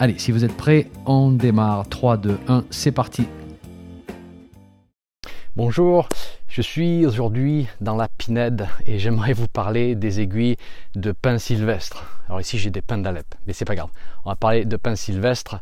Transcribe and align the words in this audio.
Allez, 0.00 0.16
si 0.16 0.30
vous 0.30 0.44
êtes 0.44 0.56
prêts, 0.56 0.86
on 1.06 1.32
démarre. 1.32 1.88
3, 1.88 2.18
2, 2.18 2.38
1, 2.46 2.64
c'est 2.70 2.92
parti. 2.92 3.26
Bonjour, 5.56 6.08
je 6.46 6.62
suis 6.62 7.04
aujourd'hui 7.04 7.66
dans 7.80 7.96
la 7.96 8.06
Pinède 8.06 8.68
et 8.86 9.00
j'aimerais 9.00 9.32
vous 9.32 9.48
parler 9.48 9.96
des 9.96 10.20
aiguilles 10.20 10.54
de 10.94 11.10
pin 11.10 11.38
sylvestre. 11.38 12.04
Alors 12.28 12.40
ici 12.40 12.58
j'ai 12.58 12.70
des 12.70 12.80
pins 12.80 12.98
d'Alep, 12.98 13.26
mais 13.48 13.52
c'est 13.52 13.64
pas 13.64 13.74
grave. 13.74 13.88
On 14.24 14.30
va 14.30 14.36
parler 14.36 14.64
de 14.64 14.76
pin 14.76 14.94
sylvestre 14.94 15.58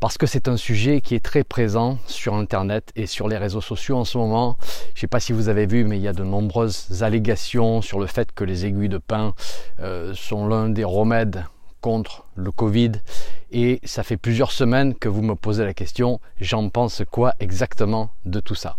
parce 0.00 0.16
que 0.16 0.24
c'est 0.24 0.48
un 0.48 0.56
sujet 0.56 1.02
qui 1.02 1.14
est 1.14 1.22
très 1.22 1.44
présent 1.44 1.98
sur 2.06 2.32
internet 2.36 2.90
et 2.96 3.04
sur 3.04 3.28
les 3.28 3.36
réseaux 3.36 3.60
sociaux 3.60 3.98
en 3.98 4.06
ce 4.06 4.16
moment. 4.16 4.56
Je 4.94 4.98
ne 4.98 5.00
sais 5.00 5.08
pas 5.08 5.20
si 5.20 5.34
vous 5.34 5.50
avez 5.50 5.66
vu, 5.66 5.84
mais 5.84 5.98
il 5.98 6.02
y 6.02 6.08
a 6.08 6.14
de 6.14 6.24
nombreuses 6.24 7.02
allégations 7.02 7.82
sur 7.82 8.00
le 8.00 8.06
fait 8.06 8.32
que 8.32 8.44
les 8.44 8.64
aiguilles 8.64 8.88
de 8.88 8.96
pin 8.96 9.34
euh, 9.80 10.14
sont 10.14 10.48
l'un 10.48 10.70
des 10.70 10.84
remèdes 10.84 11.44
le 12.34 12.50
Covid 12.50 12.92
et 13.50 13.80
ça 13.84 14.02
fait 14.02 14.16
plusieurs 14.16 14.52
semaines 14.52 14.94
que 14.94 15.08
vous 15.08 15.22
me 15.22 15.34
posez 15.34 15.64
la 15.64 15.74
question, 15.74 16.20
j'en 16.40 16.70
pense 16.70 17.02
quoi 17.10 17.34
exactement 17.40 18.10
de 18.24 18.40
tout 18.40 18.54
ça? 18.54 18.76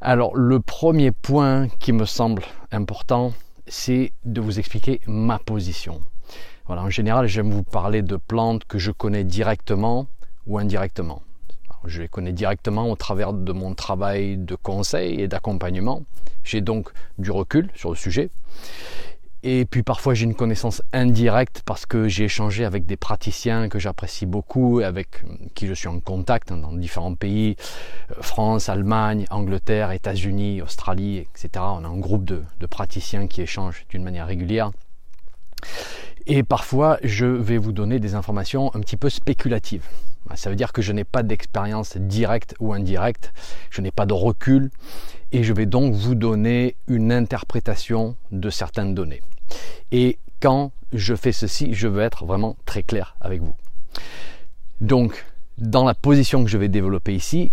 Alors 0.00 0.36
le 0.36 0.60
premier 0.60 1.12
point 1.12 1.68
qui 1.80 1.92
me 1.92 2.04
semble 2.04 2.42
important, 2.72 3.32
c'est 3.66 4.12
de 4.24 4.40
vous 4.40 4.58
expliquer 4.58 5.00
ma 5.06 5.38
position. 5.38 6.02
Voilà, 6.66 6.82
en 6.82 6.90
général, 6.90 7.26
j'aime 7.26 7.50
vous 7.50 7.62
parler 7.62 8.02
de 8.02 8.16
plantes 8.16 8.64
que 8.64 8.78
je 8.78 8.90
connais 8.90 9.24
directement 9.24 10.06
ou 10.46 10.58
indirectement. 10.58 11.22
je 11.84 12.02
les 12.02 12.08
connais 12.08 12.32
directement 12.32 12.90
au 12.90 12.96
travers 12.96 13.32
de 13.32 13.52
mon 13.52 13.74
travail 13.74 14.36
de 14.36 14.56
conseil 14.56 15.20
et 15.20 15.28
d'accompagnement. 15.28 16.02
J'ai 16.44 16.60
donc 16.60 16.90
du 17.18 17.30
recul 17.30 17.70
sur 17.74 17.90
le 17.90 17.96
sujet. 17.96 18.30
Et 19.42 19.64
puis 19.64 19.82
parfois 19.82 20.14
j'ai 20.14 20.24
une 20.24 20.34
connaissance 20.34 20.82
indirecte 20.92 21.62
parce 21.64 21.86
que 21.86 22.08
j'ai 22.08 22.24
échangé 22.24 22.64
avec 22.64 22.86
des 22.86 22.96
praticiens 22.96 23.68
que 23.68 23.78
j'apprécie 23.78 24.26
beaucoup, 24.26 24.80
avec 24.80 25.22
qui 25.54 25.66
je 25.66 25.74
suis 25.74 25.88
en 25.88 26.00
contact 26.00 26.50
hein, 26.50 26.56
dans 26.56 26.72
différents 26.72 27.14
pays, 27.14 27.56
euh, 28.10 28.22
France, 28.22 28.68
Allemagne, 28.68 29.26
Angleterre, 29.30 29.92
États-Unis, 29.92 30.62
Australie, 30.62 31.18
etc. 31.18 31.48
On 31.56 31.84
a 31.84 31.88
un 31.88 31.98
groupe 31.98 32.24
de 32.24 32.66
praticiens 32.68 33.26
qui 33.26 33.42
échangent 33.42 33.84
d'une 33.90 34.02
manière 34.02 34.26
régulière. 34.26 34.70
Et 36.26 36.42
parfois 36.42 36.98
je 37.02 37.26
vais 37.26 37.58
vous 37.58 37.72
donner 37.72 38.00
des 38.00 38.14
informations 38.14 38.74
un 38.74 38.80
petit 38.80 38.96
peu 38.96 39.10
spéculatives. 39.10 39.86
Ça 40.34 40.50
veut 40.50 40.56
dire 40.56 40.72
que 40.72 40.82
je 40.82 40.92
n'ai 40.92 41.04
pas 41.04 41.22
d'expérience 41.22 41.96
directe 41.96 42.54
ou 42.58 42.72
indirecte, 42.72 43.32
je 43.70 43.80
n'ai 43.80 43.92
pas 43.92 44.06
de 44.06 44.12
recul 44.12 44.70
et 45.30 45.44
je 45.44 45.52
vais 45.52 45.66
donc 45.66 45.94
vous 45.94 46.14
donner 46.16 46.74
une 46.88 47.12
interprétation 47.12 48.16
de 48.32 48.50
certaines 48.50 48.94
données. 48.94 49.22
Et 49.92 50.18
quand 50.40 50.72
je 50.92 51.14
fais 51.14 51.32
ceci, 51.32 51.74
je 51.74 51.86
veux 51.86 52.02
être 52.02 52.24
vraiment 52.24 52.56
très 52.66 52.82
clair 52.82 53.16
avec 53.20 53.40
vous. 53.40 53.54
Donc, 54.80 55.24
dans 55.58 55.84
la 55.84 55.94
position 55.94 56.44
que 56.44 56.50
je 56.50 56.58
vais 56.58 56.68
développer 56.68 57.14
ici, 57.14 57.52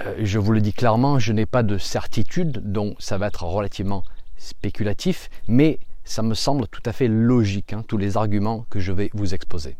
euh, 0.00 0.14
je 0.22 0.38
vous 0.38 0.52
le 0.52 0.60
dis 0.60 0.72
clairement, 0.72 1.18
je 1.18 1.32
n'ai 1.32 1.46
pas 1.46 1.62
de 1.62 1.78
certitude, 1.78 2.72
donc 2.72 2.96
ça 2.98 3.18
va 3.18 3.28
être 3.28 3.44
relativement 3.44 4.02
spéculatif, 4.36 5.28
mais 5.46 5.78
ça 6.08 6.22
me 6.22 6.34
semble 6.34 6.66
tout 6.68 6.82
à 6.86 6.92
fait 6.92 7.08
logique, 7.08 7.72
hein, 7.72 7.84
tous 7.86 7.98
les 7.98 8.16
arguments 8.16 8.64
que 8.70 8.80
je 8.80 8.92
vais 8.92 9.10
vous 9.12 9.34
exposer. 9.34 9.76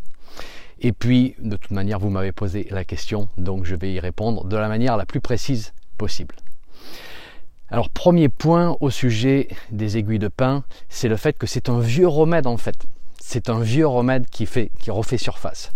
Et 0.81 0.93
puis, 0.93 1.34
de 1.41 1.56
toute 1.56 1.72
manière, 1.72 1.99
vous 1.99 2.11
m'avez 2.11 2.33
posé 2.33 2.69
la 2.71 2.84
question, 2.84 3.28
donc 3.37 3.65
je 3.65 3.75
vais 3.75 3.93
y 3.93 3.99
répondre 3.99 4.44
de 4.44 4.56
la 4.56 4.69
manière 4.69 4.97
la 4.97 5.06
plus 5.06 5.21
précise 5.21 5.72
possible. 5.97 6.37
Alors 7.71 7.91
premier 7.91 8.28
point 8.28 8.77
au 8.81 8.89
sujet 8.89 9.49
des 9.71 9.99
aiguilles 9.99 10.19
de 10.19 10.28
pin, 10.28 10.65
c'est 10.89 11.09
le 11.09 11.16
fait 11.16 11.37
que 11.37 11.47
c'est 11.47 11.69
un 11.69 11.81
vieux 11.81 12.09
remède 12.09 12.47
en 12.47 12.56
fait. 12.56 12.77
C'est 13.21 13.50
un 13.50 13.60
vieux 13.60 13.87
remède 13.87 14.27
qui, 14.31 14.47
fait, 14.47 14.71
qui 14.78 14.91
refait 14.91 15.19
surface. 15.19 15.71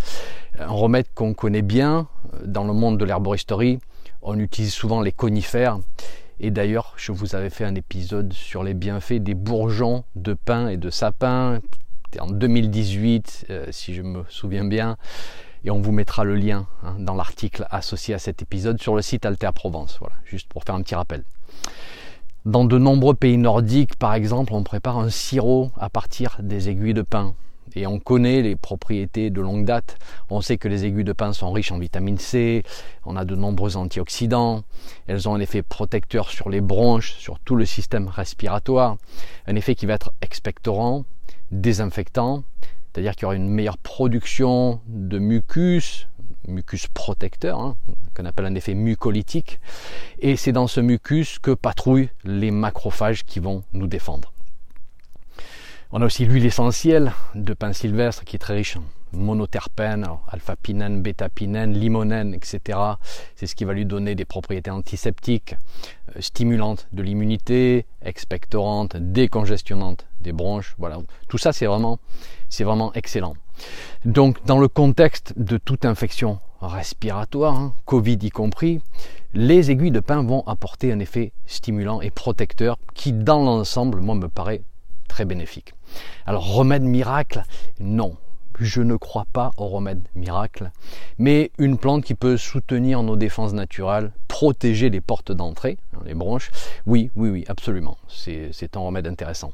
Un 0.59 0.69
remède 0.69 1.07
qu'on 1.15 1.35
connaît 1.35 1.63
bien 1.63 2.09
euh, 2.35 2.47
dans 2.47 2.65
le 2.65 2.73
monde 2.73 2.97
de 2.99 3.05
l'herboristerie. 3.05 3.79
On 4.23 4.39
utilise 4.39 4.73
souvent 4.73 5.03
les 5.03 5.13
conifères. 5.13 5.81
Et 6.45 6.51
d'ailleurs, 6.51 6.93
je 6.97 7.13
vous 7.13 7.37
avais 7.37 7.51
fait 7.51 7.65
un 7.65 7.77
épisode 7.77 8.33
sur 8.33 8.65
les 8.65 8.75
bienfaits 8.75 9.23
des 9.23 9.35
bourgeons 9.35 10.03
de 10.17 10.35
pin 10.35 10.67
et 10.67 10.77
de 10.77 10.91
sapin. 10.91 11.61
en 12.19 12.27
2018, 12.27 13.47
euh, 13.51 13.67
si 13.71 13.95
je 13.95 14.03
me 14.03 14.25
souviens 14.29 14.65
bien. 14.65 14.97
Et 15.65 15.71
on 15.71 15.81
vous 15.81 15.93
mettra 15.93 16.25
le 16.25 16.35
lien 16.35 16.67
hein, 16.83 16.97
dans 16.99 17.15
l'article 17.15 17.65
associé 17.71 18.13
à 18.15 18.19
cet 18.19 18.43
épisode 18.43 18.83
sur 18.83 18.97
le 18.97 19.03
site 19.03 19.25
Alter 19.25 19.51
Provence. 19.55 19.99
Voilà, 20.01 20.17
juste 20.25 20.49
pour 20.49 20.65
faire 20.65 20.75
un 20.75 20.83
petit 20.83 20.97
rappel. 20.97 21.23
Dans 22.45 22.65
de 22.65 22.77
nombreux 22.77 23.15
pays 23.15 23.39
nordiques, 23.39 23.95
par 23.95 24.13
exemple, 24.15 24.53
on 24.53 24.65
prépare 24.65 24.99
un 24.99 25.11
sirop 25.11 25.71
à 25.79 25.91
partir 25.91 26.39
des 26.41 26.69
aiguilles 26.69 26.93
de 26.93 27.03
pin. 27.03 27.37
Et 27.75 27.87
on 27.87 27.99
connaît 27.99 28.43
les 28.43 28.57
propriétés 28.57 29.31
de 29.31 29.41
longue 29.41 29.65
date. 29.65 29.97
On 30.31 30.41
sait 30.41 30.59
que 30.59 30.69
les 30.69 30.85
aiguilles 30.85 31.05
de 31.05 31.13
pin 31.13 31.33
sont 31.33 31.53
riches 31.53 31.73
en 31.73 31.79
vitamine 31.79 32.19
C, 32.19 32.63
on 33.05 33.17
a 33.17 33.25
de 33.25 33.35
nombreux 33.35 33.77
antioxydants, 33.77 34.63
elles 35.07 35.29
ont 35.29 35.35
un 35.35 35.41
effet 35.41 35.63
protecteur 35.63 36.29
sur 36.29 36.51
les 36.51 36.61
bronches, 36.61 37.15
sur 37.15 37.39
tout 37.39 37.57
le 37.57 37.65
système 37.65 38.09
respiratoire, 38.09 38.97
un 39.47 39.57
effet 39.57 39.75
qui 39.75 39.87
va 39.87 39.95
être 39.95 40.13
expectorant, 40.21 41.05
désinfectant, 41.51 42.45
c'est-à-dire 42.93 43.15
qu'il 43.15 43.23
y 43.23 43.25
aura 43.27 43.37
une 43.37 43.49
meilleure 43.49 43.79
production 43.79 44.81
de 44.87 45.19
mucus, 45.19 46.09
mucus 46.47 46.89
protecteur, 46.89 47.59
hein, 47.59 47.77
qu'on 48.15 48.27
appelle 48.27 48.47
un 48.47 48.55
effet 48.55 48.75
mucolytique, 48.75 49.61
et 50.19 50.37
c'est 50.37 50.53
dans 50.53 50.67
ce 50.67 50.81
mucus 50.81 51.39
que 51.39 51.53
patrouillent 51.53 52.11
les 52.25 52.51
macrophages 52.51 53.25
qui 53.25 53.41
vont 53.41 53.63
nous 53.73 53.87
défendre. 53.87 54.33
On 55.95 56.01
a 56.01 56.07
aussi 56.07 56.25
l'huile 56.25 56.47
essentielle 56.47 57.13
de 57.35 57.53
pin 57.53 57.75
sylvestre 57.75 58.25
qui 58.25 58.37
est 58.37 58.39
très 58.39 58.55
riche 58.55 58.79
en 58.79 58.83
monoterpènes, 59.13 60.07
alpha-pinène, 60.27 61.03
bêta-pinène, 61.03 61.75
limonène, 61.75 62.33
etc. 62.33 62.79
C'est 63.37 63.47
ce 63.47 63.55
qui 63.55 63.67
va 63.67 63.75
lui 63.75 63.85
donner 63.85 64.15
des 64.15 64.25
propriétés 64.25 64.71
antiseptiques, 64.71 65.55
euh, 66.17 66.21
stimulantes 66.23 66.89
de 66.95 67.03
l'immunité, 67.03 67.85
expectorantes, 68.01 68.97
décongestionnantes 68.97 70.07
des 70.23 70.33
bronches. 70.33 70.75
Voilà, 70.79 70.97
tout 71.29 71.37
ça 71.37 71.53
c'est 71.53 71.67
vraiment, 71.67 71.99
c'est 72.49 72.65
vraiment 72.65 72.95
excellent. 72.95 73.35
Donc, 74.07 74.43
dans 74.47 74.59
le 74.59 74.69
contexte 74.69 75.35
de 75.37 75.59
toute 75.59 75.85
infection 75.85 76.39
respiratoire, 76.63 77.55
hein, 77.55 77.75
Covid 77.85 78.19
y 78.23 78.31
compris, 78.31 78.81
les 79.35 79.71
aiguilles 79.71 79.91
de 79.91 80.01
pin 80.01 80.23
vont 80.23 80.43
apporter 80.47 80.91
un 80.91 81.01
effet 81.01 81.33
stimulant 81.45 82.01
et 82.01 82.11
protecteur 82.11 82.79
qui, 82.95 83.13
dans 83.13 83.43
l'ensemble, 83.43 84.01
moi, 84.01 84.15
me 84.15 84.29
paraît 84.29 84.63
très 85.13 85.27
bénéfique. 85.27 85.75
Alors, 86.25 86.55
remède 86.55 86.83
miracle, 86.83 87.43
non. 87.81 88.17
Je 88.59 88.81
ne 88.81 88.97
crois 88.97 89.27
pas 89.31 89.51
au 89.59 89.67
remède 89.67 90.01
miracle, 90.15 90.71
mais 91.19 91.51
une 91.59 91.77
plante 91.77 92.03
qui 92.03 92.15
peut 92.15 92.39
soutenir 92.39 93.03
nos 93.03 93.17
défenses 93.17 93.53
naturelles, 93.53 94.13
protéger 94.29 94.89
les 94.89 95.03
portes 95.03 95.33
d'entrée, 95.33 95.77
hein, 95.95 96.01
les 96.07 96.15
bronches, 96.15 96.51
oui, 96.87 97.11
oui, 97.15 97.29
oui, 97.29 97.45
absolument. 97.49 97.99
C'est 98.09 98.77
un 98.77 98.81
remède 98.81 99.07
intéressant. 99.07 99.53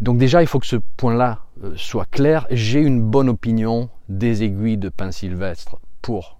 Donc 0.00 0.18
déjà, 0.18 0.42
il 0.42 0.46
faut 0.46 0.58
que 0.58 0.66
ce 0.66 0.76
point-là 0.98 1.38
euh, 1.64 1.72
soit 1.76 2.10
clair. 2.10 2.46
J'ai 2.50 2.80
une 2.80 3.02
bonne 3.02 3.30
opinion 3.30 3.88
des 4.10 4.42
aiguilles 4.42 4.78
de 4.78 4.90
pin 4.90 5.10
sylvestre 5.10 5.76
pour 6.02 6.38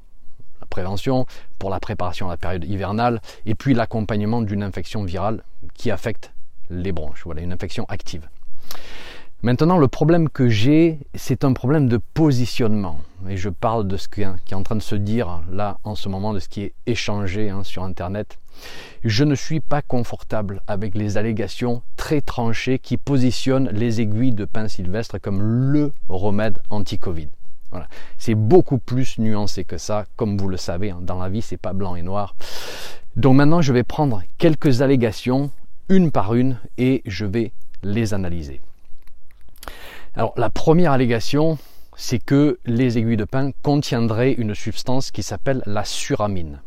la 0.60 0.66
prévention, 0.66 1.24
pour 1.58 1.70
la 1.70 1.80
préparation 1.80 2.26
à 2.26 2.32
la 2.32 2.36
période 2.36 2.64
hivernale, 2.64 3.22
et 3.46 3.54
puis 3.54 3.72
l'accompagnement 3.72 4.42
d'une 4.42 4.62
infection 4.62 5.04
virale 5.04 5.42
qui 5.74 5.90
affecte 5.90 6.32
les 6.70 6.92
bronches. 6.92 7.22
Voilà, 7.24 7.42
une 7.42 7.52
infection 7.52 7.84
active. 7.88 8.28
Maintenant, 9.42 9.78
le 9.78 9.88
problème 9.88 10.28
que 10.28 10.50
j'ai, 10.50 10.98
c'est 11.14 11.44
un 11.44 11.54
problème 11.54 11.88
de 11.88 11.96
positionnement. 11.96 13.00
Et 13.28 13.38
je 13.38 13.48
parle 13.48 13.88
de 13.88 13.96
ce 13.96 14.06
qui 14.06 14.20
est 14.20 14.54
en 14.54 14.62
train 14.62 14.76
de 14.76 14.82
se 14.82 14.94
dire 14.94 15.40
là 15.50 15.78
en 15.82 15.94
ce 15.94 16.10
moment, 16.10 16.34
de 16.34 16.40
ce 16.40 16.48
qui 16.48 16.62
est 16.62 16.74
échangé 16.86 17.48
hein, 17.48 17.64
sur 17.64 17.82
Internet. 17.82 18.38
Je 19.02 19.24
ne 19.24 19.34
suis 19.34 19.60
pas 19.60 19.80
confortable 19.80 20.60
avec 20.66 20.94
les 20.94 21.16
allégations 21.16 21.80
très 21.96 22.20
tranchées 22.20 22.78
qui 22.78 22.98
positionnent 22.98 23.70
les 23.72 24.02
aiguilles 24.02 24.32
de 24.32 24.44
pin 24.44 24.68
sylvestre 24.68 25.18
comme 25.18 25.40
le 25.40 25.92
remède 26.10 26.60
anti-Covid. 26.68 27.28
Voilà. 27.70 27.88
C'est 28.18 28.34
beaucoup 28.34 28.78
plus 28.78 29.18
nuancé 29.18 29.64
que 29.64 29.78
ça. 29.78 30.04
Comme 30.16 30.36
vous 30.36 30.48
le 30.48 30.58
savez, 30.58 30.90
hein, 30.90 30.98
dans 31.00 31.18
la 31.18 31.30
vie, 31.30 31.40
c'est 31.40 31.56
pas 31.56 31.72
blanc 31.72 31.94
et 31.94 32.02
noir. 32.02 32.34
Donc 33.16 33.36
maintenant, 33.36 33.62
je 33.62 33.72
vais 33.72 33.84
prendre 33.84 34.22
quelques 34.38 34.82
allégations, 34.82 35.50
une 35.90 36.10
par 36.10 36.34
une, 36.34 36.58
et 36.78 37.02
je 37.04 37.26
vais 37.26 37.52
les 37.82 38.14
analyser. 38.14 38.60
Alors 40.14 40.32
la 40.36 40.48
première 40.48 40.92
allégation, 40.92 41.58
c'est 41.96 42.18
que 42.18 42.58
les 42.64 42.96
aiguilles 42.96 43.18
de 43.18 43.24
pin 43.24 43.50
contiendraient 43.62 44.32
une 44.32 44.54
substance 44.54 45.10
qui 45.10 45.22
s'appelle 45.22 45.62
la 45.66 45.84
suramine. 45.84 46.60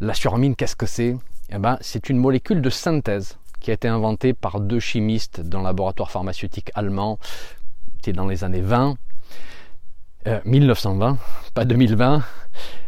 La 0.00 0.14
suramine, 0.14 0.54
qu'est-ce 0.54 0.76
que 0.76 0.86
c'est? 0.86 1.16
Eh 1.50 1.58
ben, 1.58 1.78
C'est 1.80 2.08
une 2.08 2.18
molécule 2.18 2.62
de 2.62 2.70
synthèse 2.70 3.38
qui 3.58 3.70
a 3.70 3.74
été 3.74 3.88
inventée 3.88 4.34
par 4.34 4.60
deux 4.60 4.78
chimistes 4.78 5.40
d'un 5.40 5.62
laboratoire 5.62 6.10
pharmaceutique 6.10 6.70
allemand, 6.74 7.18
c'était 7.96 8.12
dans 8.12 8.28
les 8.28 8.44
années 8.44 8.60
20, 8.60 8.96
1920, 10.44 11.12
euh, 11.12 11.14
pas 11.54 11.64
2020. 11.64 12.22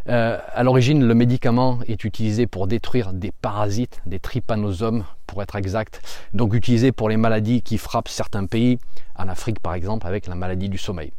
Euh, 0.09 0.39
à 0.53 0.63
l'origine, 0.63 1.07
le 1.07 1.15
médicament 1.15 1.79
est 1.87 2.05
utilisé 2.05 2.47
pour 2.47 2.67
détruire 2.67 3.13
des 3.13 3.33
parasites, 3.33 4.01
des 4.07 4.19
trypanosomes 4.19 5.05
pour 5.27 5.43
être 5.43 5.57
exact, 5.57 6.03
donc 6.35 6.55
utilisé 6.55 6.93
pour 6.93 7.09
les 7.09 7.17
maladies 7.17 7.63
qui 7.63 7.79
frappent 7.79 8.09
certains 8.09 8.47
pays, 8.47 8.79
en 9.17 9.29
Afrique 9.29 9.61
par 9.61 9.75
exemple, 9.75 10.07
avec 10.07 10.27
la 10.27 10.35
maladie 10.35 10.69
du 10.69 10.79
sommeil. 10.79 11.13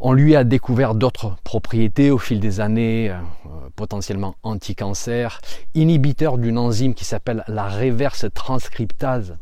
On 0.00 0.12
lui 0.12 0.36
a 0.36 0.44
découvert 0.44 0.94
d'autres 0.94 1.36
propriétés 1.42 2.10
au 2.10 2.18
fil 2.18 2.38
des 2.38 2.60
années, 2.60 3.10
euh, 3.10 3.18
potentiellement 3.74 4.36
anti-cancer, 4.44 5.40
inhibiteur 5.74 6.38
d'une 6.38 6.58
enzyme 6.58 6.94
qui 6.94 7.04
s'appelle 7.04 7.42
la 7.48 7.64
réverse 7.64 8.26
transcriptase. 8.32 9.36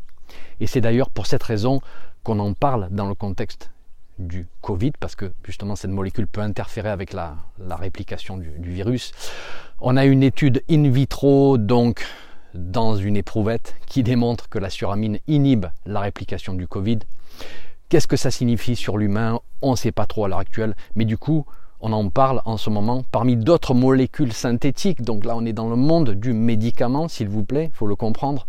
Et 0.59 0.65
c'est 0.65 0.81
d'ailleurs 0.81 1.11
pour 1.11 1.27
cette 1.27 1.43
raison 1.43 1.81
qu'on 2.23 2.39
en 2.39 2.53
parle 2.53 2.87
dans 2.89 3.07
le 3.07 3.13
contexte 3.13 3.69
du 4.19 4.47
Covid, 4.61 4.91
parce 4.99 5.15
que 5.15 5.31
justement 5.43 5.75
cette 5.75 5.91
molécule 5.91 6.27
peut 6.27 6.41
interférer 6.41 6.89
avec 6.89 7.13
la, 7.13 7.37
réplication 7.71 8.37
du, 8.37 8.49
du, 8.57 8.71
virus. 8.71 9.11
On 9.79 9.97
a 9.97 10.05
une 10.05 10.23
étude 10.23 10.63
in 10.69 10.89
vitro, 10.89 11.57
donc 11.57 12.05
dans 12.53 12.95
une 12.95 13.15
éprouvette, 13.15 13.75
qui 13.85 14.03
démontre 14.03 14.49
que 14.49 14.59
la 14.59 14.69
suramine 14.69 15.19
inhibe 15.27 15.67
la 15.85 15.99
réplication 15.99 16.53
du 16.53 16.67
Covid. 16.67 16.99
Qu'est-ce 17.89 18.07
que 18.07 18.17
ça 18.17 18.31
signifie 18.31 18.75
sur 18.75 18.97
l'humain? 18.97 19.39
On 19.61 19.71
ne 19.71 19.75
sait 19.75 19.91
pas 19.91 20.05
trop 20.05 20.25
à 20.25 20.27
l'heure 20.27 20.39
actuelle, 20.39 20.75
mais 20.95 21.05
du 21.05 21.17
coup, 21.17 21.45
on 21.79 21.93
en 21.93 22.09
parle 22.09 22.41
en 22.45 22.57
ce 22.57 22.69
moment 22.69 23.03
parmi 23.11 23.35
d'autres 23.37 23.73
molécules 23.73 24.33
synthétiques. 24.33 25.03
Donc 25.03 25.25
là, 25.25 25.35
on 25.35 25.45
est 25.45 25.53
dans 25.53 25.69
le 25.69 25.75
monde 25.75 26.11
du 26.11 26.33
médicament, 26.33 27.07
s'il 27.07 27.29
vous 27.29 27.43
plaît, 27.43 27.69
il 27.71 27.75
faut 27.75 27.87
le 27.87 27.95
comprendre. 27.95 28.47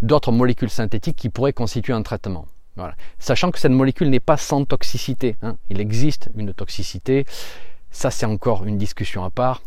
D'autres 0.00 0.32
molécules 0.32 0.70
synthétiques 0.70 1.16
qui 1.16 1.28
pourraient 1.28 1.52
constituer 1.52 1.92
un 1.92 2.02
traitement. 2.02 2.46
Sachant 3.18 3.50
que 3.50 3.58
cette 3.58 3.72
molécule 3.72 4.10
n'est 4.10 4.20
pas 4.20 4.36
sans 4.36 4.64
toxicité. 4.64 5.36
Hein. 5.42 5.56
Il 5.70 5.80
existe 5.80 6.30
une 6.36 6.52
toxicité. 6.52 7.26
Ça, 7.90 8.10
c'est 8.10 8.26
encore 8.26 8.64
une 8.64 8.78
discussion 8.78 9.24
à 9.24 9.30
part. 9.30 9.62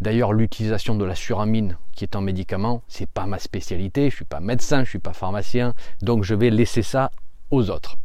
D'ailleurs, 0.00 0.32
l'utilisation 0.32 0.94
de 0.94 1.04
la 1.04 1.14
suramine, 1.14 1.76
qui 1.92 2.04
est 2.04 2.14
un 2.14 2.20
médicament, 2.20 2.82
c'est 2.88 3.08
pas 3.08 3.26
ma 3.26 3.38
spécialité. 3.38 4.10
Je 4.10 4.16
suis 4.16 4.24
pas 4.24 4.40
médecin, 4.40 4.84
je 4.84 4.90
suis 4.90 4.98
pas 4.98 5.12
pharmacien, 5.12 5.74
donc 6.02 6.22
je 6.22 6.34
vais 6.34 6.50
laisser 6.50 6.82
ça 6.82 7.10
aux 7.50 7.70
autres. 7.70 7.96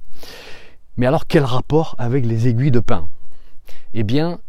Mais 0.97 1.05
alors 1.05 1.27
quel 1.27 1.43
rapport 1.43 1.95
avec 1.97 2.25
les 2.25 2.47
aiguilles 2.47 2.71
de 2.71 2.79
pin? 2.79 3.07
Eh 3.93 4.03
bien, 4.03 4.39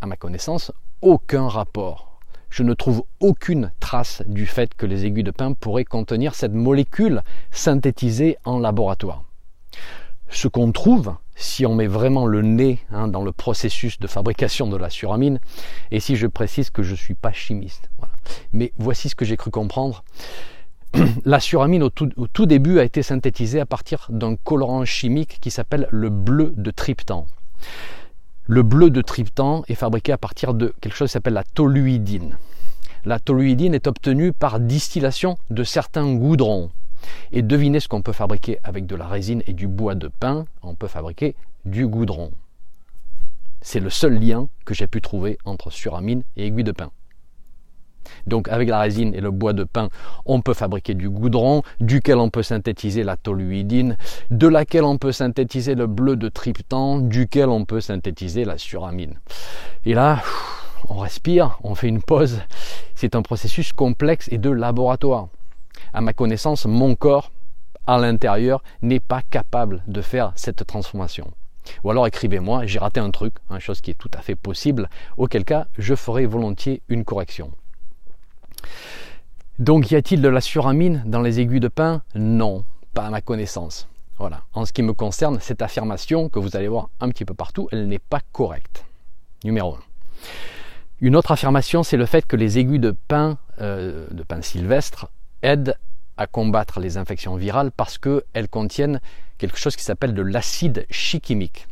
à 0.00 0.06
ma 0.06 0.16
connaissance, 0.16 0.72
aucun 1.02 1.48
rapport. 1.48 2.20
Je 2.50 2.62
ne 2.62 2.74
trouve 2.74 3.02
aucune 3.18 3.72
trace 3.80 4.22
du 4.26 4.46
fait 4.46 4.74
que 4.74 4.86
les 4.86 5.06
aiguilles 5.06 5.24
de 5.24 5.32
pin 5.32 5.52
pourraient 5.52 5.84
contenir 5.84 6.36
cette 6.36 6.52
molécule 6.52 7.22
synthétisée 7.50 8.38
en 8.44 8.60
laboratoire. 8.60 9.24
Ce 10.34 10.48
qu'on 10.48 10.72
trouve, 10.72 11.14
si 11.36 11.64
on 11.64 11.76
met 11.76 11.86
vraiment 11.86 12.26
le 12.26 12.42
nez 12.42 12.80
hein, 12.90 13.06
dans 13.06 13.22
le 13.22 13.30
processus 13.30 14.00
de 14.00 14.08
fabrication 14.08 14.66
de 14.66 14.76
la 14.76 14.90
suramine, 14.90 15.38
et 15.92 16.00
si 16.00 16.16
je 16.16 16.26
précise 16.26 16.70
que 16.70 16.82
je 16.82 16.90
ne 16.90 16.96
suis 16.96 17.14
pas 17.14 17.32
chimiste, 17.32 17.88
mais 18.52 18.72
voici 18.76 19.08
ce 19.08 19.14
que 19.14 19.24
j'ai 19.24 19.36
cru 19.36 19.52
comprendre, 19.52 20.02
la 21.24 21.38
suramine 21.38 21.84
au 21.84 21.88
tout, 21.88 22.46
début 22.46 22.80
a 22.80 22.84
été 22.84 23.04
synthétisée 23.04 23.60
à 23.60 23.64
partir 23.64 24.08
d'un 24.10 24.34
colorant 24.34 24.84
chimique 24.84 25.38
qui 25.40 25.52
s'appelle 25.52 25.86
le 25.92 26.10
bleu 26.10 26.52
de 26.56 26.72
tryptan. 26.72 27.28
Le 28.46 28.64
bleu 28.64 28.90
de 28.90 29.02
tryptan 29.02 29.62
est 29.68 29.76
fabriqué 29.76 30.10
à 30.10 30.18
partir 30.18 30.52
de 30.52 30.74
quelque 30.80 30.96
chose 30.96 31.10
qui 31.10 31.12
s'appelle 31.12 31.34
la 31.34 31.44
toluidine. 31.44 32.38
La 33.04 33.20
toluidine 33.20 33.72
est 33.72 33.86
obtenue 33.86 34.32
par 34.32 34.58
distillation 34.58 35.38
de 35.50 35.62
certains 35.62 36.12
goudrons. 36.12 36.70
Et 37.32 37.42
devinez 37.42 37.80
ce 37.80 37.88
qu'on 37.88 38.02
peut 38.02 38.12
fabriquer 38.12 38.58
avec 38.64 38.86
de 38.86 38.96
la 38.96 39.06
résine 39.06 39.42
et 39.46 39.52
du 39.52 39.66
bois 39.66 39.94
de 39.94 40.08
pin, 40.08 40.46
on 40.62 40.74
peut 40.74 40.88
fabriquer 40.88 41.34
du 41.64 41.86
goudron. 41.86 42.30
C'est 43.60 43.80
le 43.80 43.90
seul 43.90 44.18
lien 44.18 44.48
que 44.66 44.74
j'ai 44.74 44.86
pu 44.86 45.00
trouver 45.00 45.38
entre 45.44 45.70
suramine 45.70 46.22
et 46.36 46.46
aiguille 46.46 46.64
de 46.64 46.72
pin. 46.72 46.90
Donc 48.26 48.48
avec 48.48 48.68
la 48.68 48.80
résine 48.80 49.14
et 49.14 49.20
le 49.20 49.30
bois 49.30 49.52
de 49.52 49.64
pin, 49.64 49.88
on 50.26 50.40
peut 50.40 50.54
fabriquer 50.54 50.94
du 50.94 51.08
goudron, 51.08 51.62
duquel 51.80 52.18
on 52.18 52.30
peut 52.30 52.42
synthétiser 52.42 53.02
la 53.02 53.16
toluidine, 53.16 53.96
de 54.30 54.46
laquelle 54.46 54.84
on 54.84 54.98
peut 54.98 55.12
synthétiser 55.12 55.74
le 55.74 55.86
bleu 55.86 56.16
de 56.16 56.28
tryptan, 56.28 56.98
duquel 56.98 57.48
on 57.48 57.64
peut 57.64 57.80
synthétiser 57.80 58.44
la 58.44 58.58
suramine. 58.58 59.18
Et 59.84 59.94
là, 59.94 60.22
on 60.88 60.98
respire, 60.98 61.58
on 61.62 61.74
fait 61.74 61.88
une 61.88 62.02
pause. 62.02 62.40
C'est 62.94 63.14
un 63.14 63.22
processus 63.22 63.72
complexe 63.72 64.28
et 64.30 64.38
de 64.38 64.50
laboratoire. 64.50 65.28
À 65.94 66.00
ma 66.00 66.12
connaissance, 66.12 66.66
mon 66.66 66.96
corps, 66.96 67.30
à 67.86 67.98
l'intérieur, 67.98 68.62
n'est 68.82 69.00
pas 69.00 69.22
capable 69.22 69.82
de 69.86 70.02
faire 70.02 70.32
cette 70.34 70.66
transformation. 70.66 71.30
Ou 71.84 71.90
alors 71.90 72.06
écrivez-moi, 72.06 72.66
j'ai 72.66 72.80
raté 72.80 72.98
un 72.98 73.10
truc, 73.10 73.34
une 73.48 73.60
chose 73.60 73.80
qui 73.80 73.92
est 73.92 73.98
tout 73.98 74.10
à 74.12 74.20
fait 74.20 74.34
possible, 74.34 74.90
auquel 75.16 75.44
cas 75.44 75.68
je 75.78 75.94
ferai 75.94 76.26
volontiers 76.26 76.82
une 76.88 77.04
correction. 77.04 77.52
Donc 79.60 79.92
y 79.92 79.94
a-t-il 79.94 80.20
de 80.20 80.28
la 80.28 80.40
suramine 80.40 81.04
dans 81.06 81.22
les 81.22 81.38
aiguilles 81.38 81.60
de 81.60 81.68
pin? 81.68 82.02
Non, 82.16 82.64
pas 82.92 83.06
à 83.06 83.10
ma 83.10 83.20
connaissance. 83.20 83.88
Voilà. 84.18 84.42
En 84.52 84.64
ce 84.64 84.72
qui 84.72 84.82
me 84.82 84.92
concerne, 84.94 85.38
cette 85.40 85.62
affirmation 85.62 86.28
que 86.28 86.40
vous 86.40 86.56
allez 86.56 86.68
voir 86.68 86.88
un 87.00 87.08
petit 87.08 87.24
peu 87.24 87.34
partout, 87.34 87.68
elle 87.70 87.86
n'est 87.86 88.00
pas 88.00 88.20
correcte. 88.32 88.84
Numéro 89.44 89.74
1. 89.74 89.78
Une 91.02 91.16
autre 91.16 91.30
affirmation, 91.30 91.84
c'est 91.84 91.96
le 91.96 92.06
fait 92.06 92.26
que 92.26 92.34
les 92.34 92.58
aiguilles 92.58 92.80
de 92.80 92.96
pin, 93.06 93.38
euh, 93.60 94.06
de 94.10 94.22
pin 94.22 94.42
sylvestre, 94.42 95.08
aident 95.44 95.76
à 96.16 96.26
combattre 96.26 96.80
les 96.80 96.96
infections 96.96 97.36
virales 97.36 97.70
parce 97.70 97.98
qu'elles 97.98 98.48
contiennent 98.48 99.00
quelque 99.38 99.58
chose 99.58 99.76
qui 99.76 99.82
s'appelle 99.82 100.14
de 100.14 100.22
l'acide 100.22 100.86
chichimique. 100.90 101.66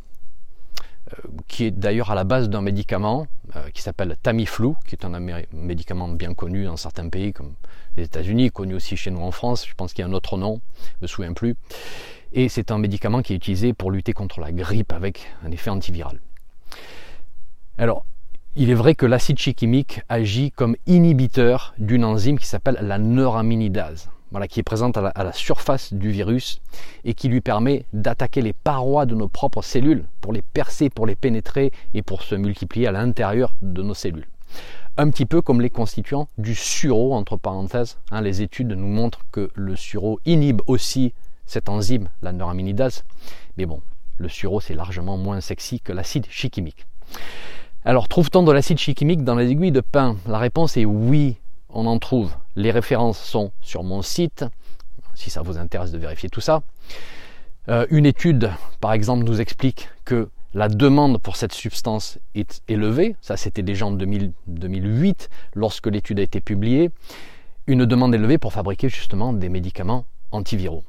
Euh, 1.12 1.28
qui 1.48 1.64
est 1.64 1.70
d'ailleurs 1.70 2.10
à 2.10 2.14
la 2.14 2.24
base 2.24 2.48
d'un 2.48 2.60
médicament 2.60 3.26
euh, 3.56 3.70
qui 3.70 3.82
s'appelle 3.82 4.16
Tamiflu, 4.22 4.74
qui 4.86 4.94
est 4.94 5.04
un 5.04 5.42
médicament 5.52 6.08
bien 6.08 6.34
connu 6.34 6.64
dans 6.64 6.76
certains 6.76 7.08
pays 7.08 7.32
comme 7.32 7.54
les 7.96 8.04
États-Unis, 8.04 8.50
connu 8.50 8.74
aussi 8.74 8.96
chez 8.96 9.10
nous 9.10 9.20
en 9.20 9.30
France. 9.30 9.66
Je 9.66 9.75
pense 9.75 9.92
qu'il 9.92 10.04
y 10.04 10.06
a 10.06 10.08
un 10.08 10.14
autre 10.14 10.36
nom, 10.36 10.60
je 10.78 10.88
ne 10.88 11.02
me 11.02 11.06
souviens 11.08 11.32
plus. 11.32 11.56
Et 12.32 12.48
c'est 12.48 12.70
un 12.70 12.78
médicament 12.78 13.20
qui 13.20 13.32
est 13.32 13.36
utilisé 13.36 13.72
pour 13.72 13.90
lutter 13.90 14.12
contre 14.12 14.40
la 14.40 14.52
grippe 14.52 14.92
avec 14.92 15.26
un 15.44 15.50
effet 15.50 15.70
antiviral. 15.70 16.20
Alors, 17.78 18.06
il 18.54 18.70
est 18.70 18.75
vrai 18.75 18.94
que 18.94 19.06
l'acide 19.06 19.38
chichimique 19.38 20.00
agit 20.08 20.50
comme 20.50 20.76
inhibiteur 20.87 21.75
d'une 21.78 22.04
enzyme 22.04 22.38
qui 22.38 22.46
s'appelle 22.46 22.78
la 22.80 22.99
neuraminidase 22.99 24.11
qui 24.49 24.61
est 24.61 24.64
présente 24.64 24.97
à 24.97 25.12
la, 25.16 25.32
surface 25.32 25.92
du 25.92 26.11
virus 26.11 26.61
et 27.04 27.14
qui 27.14 27.28
lui 27.28 27.40
permet 27.40 27.85
d'attaquer 27.92 28.40
les 28.40 28.52
parois 28.52 29.06
de 29.06 29.14
nos 29.14 29.28
propres 29.28 29.62
cellules 29.62 30.04
pour 30.21 30.32
les 30.32 30.42
percer, 30.42 30.90
pour 30.90 31.06
les 31.06 31.14
pénétrer 31.14 31.73
et 31.94 32.02
pour 32.02 32.23
se 32.23 32.35
multiplier 32.35 32.87
à 32.87 32.92
l'intérieur 32.92 33.54
de 33.62 33.82
nos 33.82 33.94
cellules. 33.94 34.26
Un 34.97 35.11
petit 35.11 35.26
peu 35.26 35.40
comme 35.40 35.61
les 35.61 35.71
constituants 35.71 36.28
du 36.38 36.54
sureau, 36.54 37.14
entre 37.14 37.37
parenthèses. 37.37 37.99
Hein, 38.11 38.21
les 38.21 38.42
études 38.42 38.73
nous 38.73 38.88
montrent 38.88 39.25
que 39.32 39.50
le 39.54 39.76
sureau 39.76 40.21
inhibe 40.26 40.61
aussi 40.66 41.14
cette 41.47 41.68
enzyme, 41.68 42.09
la 42.21 42.32
neuraminidase. 42.32 43.04
Mais 43.56 43.66
bon, 43.66 43.80
le 44.18 44.28
sureau 44.28 44.61
c'est 44.61 44.75
largement 44.75 45.16
moins 45.16 45.40
sexy 45.40 45.80
que 45.80 45.92
l'acide 45.92 46.26
chichimique. 46.28 46.87
Alors, 47.84 48.06
trouve-t-on 48.06 48.44
de 48.44 48.52
l'acide 48.52 48.78
chichimique 48.78 49.24
dans 49.24 49.34
les 49.34 49.50
aiguilles 49.50 49.72
de 49.72 49.80
pin 49.80 50.16
La 50.28 50.38
réponse 50.38 50.76
est 50.76 50.84
oui, 50.84 51.38
on 51.68 51.86
en 51.86 51.98
trouve. 51.98 52.32
Les 52.54 52.70
références 52.70 53.18
sont 53.18 53.50
sur 53.60 53.82
mon 53.82 54.02
site, 54.02 54.44
si 55.14 55.30
ça 55.30 55.42
vous 55.42 55.58
intéresse 55.58 55.90
de 55.90 55.98
vérifier 55.98 56.28
tout 56.28 56.40
ça. 56.40 56.62
Euh, 57.68 57.84
une 57.90 58.06
étude, 58.06 58.50
par 58.80 58.92
exemple, 58.92 59.24
nous 59.24 59.40
explique 59.40 59.88
que 60.04 60.28
la 60.54 60.68
demande 60.68 61.18
pour 61.18 61.34
cette 61.34 61.52
substance 61.52 62.20
est 62.36 62.62
élevée. 62.68 63.16
Ça, 63.20 63.36
c'était 63.36 63.62
déjà 63.62 63.86
en 63.86 63.90
2008, 63.90 65.28
lorsque 65.54 65.88
l'étude 65.88 66.20
a 66.20 66.22
été 66.22 66.40
publiée. 66.40 66.92
Une 67.66 67.84
demande 67.84 68.14
élevée 68.14 68.38
pour 68.38 68.52
fabriquer 68.52 68.90
justement 68.90 69.32
des 69.32 69.48
médicaments 69.48 70.04
antiviraux. 70.30 70.84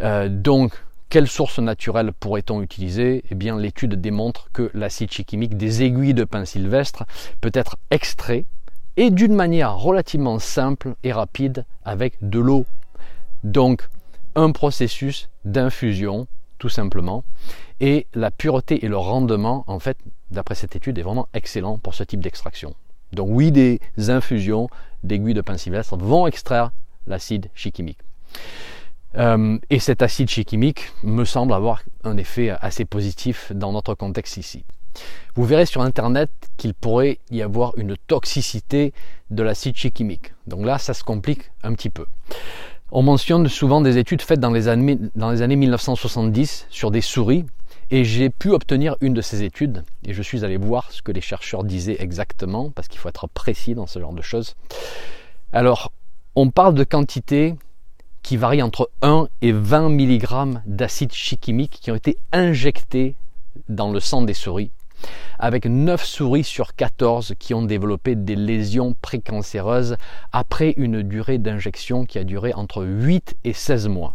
Euh, 0.00 0.28
donc, 0.28 0.83
quelle 1.14 1.28
source 1.28 1.60
naturelle 1.60 2.12
pourrait-on 2.12 2.60
utiliser? 2.60 3.22
Eh 3.30 3.36
bien, 3.36 3.56
l'étude 3.56 4.00
démontre 4.00 4.50
que 4.52 4.72
l'acide 4.74 5.12
chimique 5.12 5.56
des 5.56 5.84
aiguilles 5.84 6.12
de 6.12 6.24
pin 6.24 6.44
sylvestre 6.44 7.04
peut 7.40 7.52
être 7.54 7.76
extrait 7.92 8.46
et 8.96 9.12
d'une 9.12 9.36
manière 9.36 9.76
relativement 9.76 10.40
simple 10.40 10.96
et 11.04 11.12
rapide 11.12 11.66
avec 11.84 12.16
de 12.20 12.40
l'eau. 12.40 12.66
Donc 13.44 13.88
un 14.34 14.50
processus 14.50 15.28
d'infusion 15.44 16.26
tout 16.58 16.68
simplement 16.68 17.22
et 17.78 18.08
la 18.14 18.32
pureté 18.32 18.84
et 18.84 18.88
le 18.88 18.96
rendement 18.96 19.62
en 19.68 19.78
fait 19.78 19.96
d'après 20.32 20.56
cette 20.56 20.74
étude 20.74 20.98
est 20.98 21.02
vraiment 21.02 21.28
excellent 21.32 21.78
pour 21.78 21.94
ce 21.94 22.02
type 22.02 22.24
d'extraction. 22.24 22.74
Donc 23.12 23.28
oui 23.30 23.52
des 23.52 23.78
infusions 24.08 24.68
d'aiguilles 25.04 25.34
de 25.34 25.42
pain 25.42 25.58
sylvestre 25.58 25.96
vont 25.96 26.26
extraire 26.26 26.72
l'acide 27.06 27.50
chichimique. 27.54 28.00
Euh, 29.16 29.58
et 29.70 29.78
cet 29.78 30.02
acide 30.02 30.28
chimique 30.28 30.92
me 31.02 31.24
semble 31.24 31.52
avoir 31.52 31.82
un 32.02 32.16
effet 32.16 32.50
assez 32.60 32.84
positif 32.84 33.52
dans 33.54 33.72
notre 33.72 33.94
contexte 33.94 34.36
ici. 34.36 34.64
Vous 35.34 35.44
verrez 35.44 35.66
sur 35.66 35.82
Internet 35.82 36.30
qu'il 36.56 36.74
pourrait 36.74 37.18
y 37.30 37.42
avoir 37.42 37.76
une 37.76 37.96
toxicité 38.06 38.92
de 39.30 39.42
l'acide 39.42 39.76
chimique. 39.76 40.32
Donc 40.46 40.64
là, 40.64 40.78
ça 40.78 40.94
se 40.94 41.02
complique 41.02 41.50
un 41.62 41.72
petit 41.74 41.90
peu. 41.90 42.06
On 42.92 43.02
mentionne 43.02 43.48
souvent 43.48 43.80
des 43.80 43.98
études 43.98 44.22
faites 44.22 44.40
dans 44.40 44.52
les 44.52 44.68
années, 44.68 44.98
dans 45.16 45.30
les 45.30 45.42
années 45.42 45.56
1970 45.56 46.66
sur 46.70 46.90
des 46.90 47.00
souris 47.00 47.44
et 47.90 48.04
j'ai 48.04 48.30
pu 48.30 48.50
obtenir 48.50 48.96
une 49.00 49.14
de 49.14 49.20
ces 49.20 49.42
études 49.42 49.82
et 50.04 50.14
je 50.14 50.22
suis 50.22 50.44
allé 50.44 50.56
voir 50.56 50.90
ce 50.92 51.02
que 51.02 51.10
les 51.10 51.20
chercheurs 51.20 51.64
disaient 51.64 51.96
exactement 51.98 52.70
parce 52.70 52.88
qu'il 52.88 53.00
faut 53.00 53.08
être 53.08 53.26
précis 53.26 53.74
dans 53.74 53.86
ce 53.86 53.98
genre 53.98 54.12
de 54.12 54.22
choses. 54.22 54.54
Alors, 55.52 55.92
on 56.36 56.50
parle 56.50 56.74
de 56.74 56.84
quantités 56.84 57.56
qui 58.24 58.36
varient 58.36 58.62
entre 58.62 58.90
1 59.02 59.28
et 59.42 59.52
20 59.52 59.90
mg 59.90 60.58
d'acide 60.66 61.12
chimique 61.12 61.78
qui 61.80 61.92
ont 61.92 61.94
été 61.94 62.18
injectés 62.32 63.14
dans 63.68 63.92
le 63.92 64.00
sang 64.00 64.22
des 64.22 64.34
souris 64.34 64.72
avec 65.38 65.66
9 65.66 66.02
souris 66.02 66.44
sur 66.44 66.74
14 66.74 67.34
qui 67.38 67.54
ont 67.54 67.62
développé 67.62 68.14
des 68.14 68.36
lésions 68.36 68.94
précancéreuses 69.00 69.96
après 70.32 70.74
une 70.76 71.02
durée 71.02 71.38
d'injection 71.38 72.04
qui 72.04 72.18
a 72.18 72.24
duré 72.24 72.54
entre 72.54 72.84
8 72.84 73.36
et 73.44 73.52
16 73.52 73.88
mois. 73.88 74.14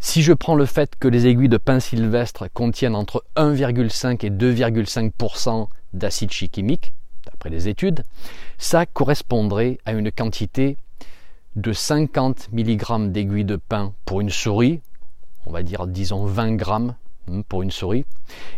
Si 0.00 0.22
je 0.22 0.32
prends 0.32 0.56
le 0.56 0.66
fait 0.66 0.96
que 0.98 1.08
les 1.08 1.26
aiguilles 1.26 1.48
de 1.48 1.56
pin 1.56 1.80
sylvestre 1.80 2.48
contiennent 2.52 2.96
entre 2.96 3.24
1,5 3.36 4.26
et 4.26 4.30
2,5% 4.30 5.68
d'acide 5.92 6.30
chimique, 6.30 6.92
d'après 7.24 7.48
les 7.48 7.68
études, 7.68 8.02
ça 8.58 8.84
correspondrait 8.84 9.78
à 9.86 9.92
une 9.92 10.12
quantité 10.12 10.76
de 11.56 11.72
50 11.72 12.50
mg 12.52 13.10
d'aiguilles 13.10 13.44
de 13.44 13.56
pin 13.56 13.92
pour 14.04 14.20
une 14.20 14.30
souris, 14.30 14.80
on 15.46 15.52
va 15.52 15.62
dire 15.62 15.86
disons 15.86 16.24
20 16.26 16.56
grammes 16.56 16.94
Hmm, 17.26 17.42
pour 17.42 17.62
une 17.62 17.70
souris. 17.70 18.04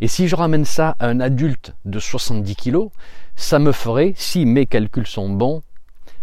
Et 0.00 0.08
si 0.08 0.26
je 0.26 0.34
ramène 0.34 0.64
ça 0.64 0.96
à 0.98 1.06
un 1.06 1.20
adulte 1.20 1.74
de 1.84 2.00
70 2.00 2.56
kg, 2.56 2.88
ça 3.36 3.58
me 3.58 3.70
ferait, 3.70 4.12
si 4.16 4.44
mes 4.44 4.66
calculs 4.66 5.06
sont 5.06 5.28
bons, 5.28 5.62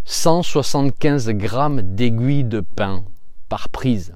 175 0.05 1.29
grammes 1.29 1.81
d'aiguilles 1.81 2.43
de 2.43 2.59
pain 2.59 3.05
par 3.47 3.69
prise. 3.69 4.15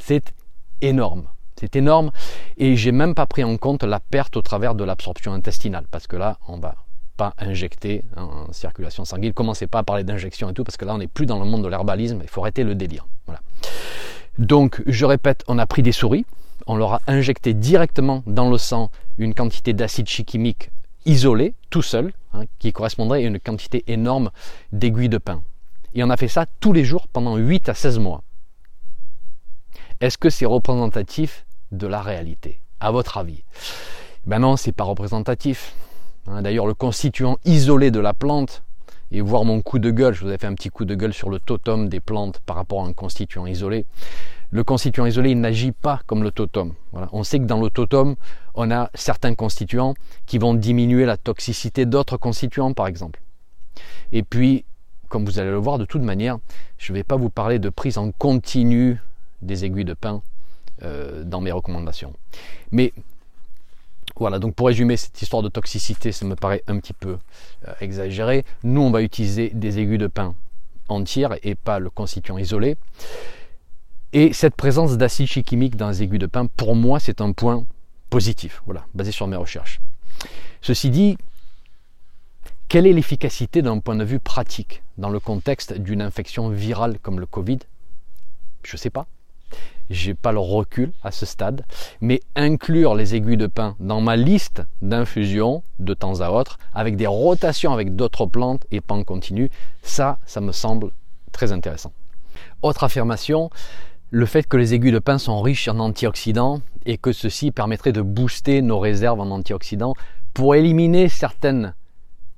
C'est 0.00 0.32
énorme. 0.80 1.24
C'est 1.58 1.76
énorme 1.76 2.12
et 2.58 2.76
j'ai 2.76 2.92
même 2.92 3.14
pas 3.14 3.26
pris 3.26 3.44
en 3.44 3.56
compte 3.56 3.82
la 3.82 4.00
perte 4.00 4.36
au 4.36 4.42
travers 4.42 4.74
de 4.74 4.84
l'absorption 4.84 5.32
intestinale 5.32 5.86
parce 5.90 6.06
que 6.06 6.16
là, 6.16 6.38
on 6.48 6.58
va 6.58 6.74
pas 7.16 7.34
injecter 7.38 8.04
en 8.16 8.52
circulation 8.52 9.04
sanguine. 9.04 9.32
Commencez 9.32 9.66
pas 9.66 9.80
à 9.80 9.82
parler 9.82 10.04
d'injection 10.04 10.50
et 10.50 10.54
tout 10.54 10.64
parce 10.64 10.76
que 10.76 10.84
là, 10.84 10.94
on 10.94 10.98
n'est 10.98 11.06
plus 11.06 11.26
dans 11.26 11.38
le 11.38 11.46
monde 11.46 11.62
de 11.62 11.68
l'herbalisme. 11.68 12.20
Il 12.22 12.28
faut 12.28 12.42
arrêter 12.42 12.64
le 12.64 12.74
délire. 12.74 13.06
Voilà. 13.26 13.40
Donc, 14.38 14.82
je 14.86 15.04
répète, 15.04 15.44
on 15.48 15.58
a 15.58 15.66
pris 15.66 15.82
des 15.82 15.92
souris, 15.92 16.26
on 16.66 16.76
leur 16.76 16.94
a 16.94 17.00
injecté 17.06 17.54
directement 17.54 18.22
dans 18.26 18.50
le 18.50 18.58
sang 18.58 18.90
une 19.18 19.34
quantité 19.34 19.72
d'acide 19.72 20.08
chimique 20.08 20.70
isolé, 21.06 21.54
tout 21.70 21.82
seul, 21.82 22.12
hein, 22.34 22.44
qui 22.58 22.72
correspondrait 22.72 23.24
à 23.24 23.26
une 23.26 23.38
quantité 23.38 23.84
énorme 23.86 24.30
d'aiguilles 24.72 25.08
de 25.08 25.18
pain. 25.18 25.42
Et 25.94 26.04
on 26.04 26.10
a 26.10 26.16
fait 26.16 26.28
ça 26.28 26.46
tous 26.60 26.72
les 26.72 26.84
jours 26.84 27.08
pendant 27.08 27.36
8 27.36 27.68
à 27.70 27.74
16 27.74 27.98
mois. 27.98 28.22
Est-ce 30.00 30.18
que 30.18 30.28
c'est 30.28 30.44
représentatif 30.44 31.46
de 31.72 31.86
la 31.86 32.02
réalité? 32.02 32.60
À 32.80 32.90
votre 32.90 33.16
avis? 33.16 33.44
Ben 34.26 34.40
non, 34.40 34.56
c'est 34.56 34.72
pas 34.72 34.84
représentatif. 34.84 35.74
Hein, 36.28 36.42
d'ailleurs, 36.42 36.66
le 36.66 36.74
constituant 36.74 37.38
isolé 37.44 37.90
de 37.90 38.00
la 38.00 38.14
plante, 38.14 38.62
et 39.12 39.20
voir 39.20 39.44
mon 39.44 39.62
coup 39.62 39.78
de 39.78 39.90
gueule, 39.90 40.14
je 40.14 40.24
vous 40.24 40.30
ai 40.32 40.38
fait 40.38 40.46
un 40.46 40.54
petit 40.54 40.68
coup 40.68 40.84
de 40.84 40.94
gueule 40.94 41.14
sur 41.14 41.30
le 41.30 41.38
totem 41.38 41.88
des 41.88 42.00
plantes 42.00 42.40
par 42.40 42.56
rapport 42.56 42.84
à 42.84 42.86
un 42.86 42.92
constituant 42.92 43.46
isolé. 43.46 43.86
Le 44.50 44.64
constituant 44.64 45.06
isolé 45.06 45.34
n'agit 45.34 45.72
pas 45.72 46.00
comme 46.06 46.22
le 46.22 46.30
totem. 46.30 46.72
On 47.12 47.22
sait 47.22 47.38
que 47.38 47.44
dans 47.44 47.60
le 47.60 47.70
totem, 47.70 48.16
on 48.54 48.70
a 48.70 48.90
certains 48.94 49.34
constituants 49.34 49.94
qui 50.26 50.38
vont 50.38 50.54
diminuer 50.54 51.04
la 51.04 51.16
toxicité 51.16 51.86
d'autres 51.86 52.16
constituants, 52.16 52.72
par 52.72 52.86
exemple. 52.86 53.20
Et 54.12 54.22
puis, 54.22 54.64
comme 55.08 55.24
vous 55.24 55.38
allez 55.38 55.50
le 55.50 55.56
voir, 55.56 55.78
de 55.78 55.84
toute 55.84 56.02
manière, 56.02 56.38
je 56.78 56.92
ne 56.92 56.98
vais 56.98 57.04
pas 57.04 57.16
vous 57.16 57.30
parler 57.30 57.58
de 57.58 57.68
prise 57.68 57.98
en 57.98 58.10
continu 58.10 59.00
des 59.42 59.64
aiguilles 59.64 59.84
de 59.84 59.94
pin 59.94 60.22
euh, 60.82 61.22
dans 61.24 61.40
mes 61.40 61.52
recommandations. 61.52 62.12
Mais 62.72 62.92
voilà, 64.18 64.38
donc 64.38 64.54
pour 64.54 64.66
résumer 64.68 64.96
cette 64.96 65.20
histoire 65.20 65.42
de 65.42 65.48
toxicité, 65.48 66.12
ça 66.12 66.24
me 66.24 66.34
paraît 66.34 66.62
un 66.66 66.78
petit 66.78 66.94
peu 66.94 67.18
euh, 67.68 67.72
exagéré. 67.80 68.44
Nous, 68.62 68.80
on 68.80 68.90
va 68.90 69.02
utiliser 69.02 69.50
des 69.50 69.78
aiguilles 69.78 69.98
de 69.98 70.06
pin 70.06 70.34
entières 70.88 71.36
et 71.42 71.54
pas 71.54 71.78
le 71.78 71.90
constituant 71.90 72.38
isolé. 72.38 72.76
Et 74.12 74.32
cette 74.32 74.54
présence 74.54 74.96
d'acide 74.96 75.26
chimique 75.26 75.76
dans 75.76 75.88
les 75.88 76.02
aiguilles 76.02 76.18
de 76.18 76.26
pin, 76.26 76.46
pour 76.46 76.74
moi, 76.74 77.00
c'est 77.00 77.20
un 77.20 77.32
point 77.32 77.66
positif, 78.08 78.62
voilà, 78.64 78.86
basé 78.94 79.12
sur 79.12 79.26
mes 79.26 79.36
recherches. 79.36 79.80
Ceci 80.62 80.90
dit, 80.90 81.18
quelle 82.68 82.86
est 82.86 82.92
l'efficacité 82.92 83.62
d'un 83.62 83.78
point 83.78 83.96
de 83.96 84.04
vue 84.04 84.18
pratique 84.18 84.82
dans 84.96 85.10
le 85.10 85.20
contexte 85.20 85.74
d'une 85.74 86.00
infection 86.00 86.48
virale 86.48 86.98
comme 87.00 87.20
le 87.20 87.26
Covid? 87.26 87.58
Je 88.62 88.74
ne 88.74 88.78
sais 88.78 88.90
pas. 88.90 89.06
J'ai 89.88 90.14
pas 90.14 90.32
le 90.32 90.38
recul 90.38 90.92
à 91.02 91.12
ce 91.12 91.26
stade, 91.26 91.64
mais 92.00 92.20
inclure 92.34 92.94
les 92.94 93.14
aiguilles 93.14 93.36
de 93.36 93.46
pin 93.46 93.76
dans 93.78 94.00
ma 94.00 94.16
liste 94.16 94.62
d'infusions 94.82 95.62
de 95.78 95.94
temps 95.94 96.20
à 96.20 96.30
autre, 96.30 96.58
avec 96.74 96.96
des 96.96 97.06
rotations 97.06 97.72
avec 97.72 97.94
d'autres 97.94 98.26
plantes 98.26 98.66
et 98.70 98.80
pas 98.80 98.94
en 98.94 99.04
continu, 99.04 99.50
ça, 99.82 100.18
ça 100.26 100.40
me 100.40 100.52
semble 100.52 100.90
très 101.32 101.52
intéressant. 101.52 101.92
Autre 102.62 102.84
affirmation, 102.84 103.50
le 104.10 104.26
fait 104.26 104.48
que 104.48 104.56
les 104.56 104.74
aiguilles 104.74 104.92
de 104.92 104.98
pin 104.98 105.18
sont 105.18 105.40
riches 105.40 105.68
en 105.68 105.78
antioxydants 105.78 106.60
et 106.84 106.98
que 106.98 107.12
ceci 107.12 107.50
permettrait 107.50 107.92
de 107.92 108.02
booster 108.02 108.62
nos 108.62 108.78
réserves 108.78 109.20
en 109.20 109.30
antioxydants 109.30 109.94
pour 110.34 110.54
éliminer 110.54 111.08
certaines 111.08 111.74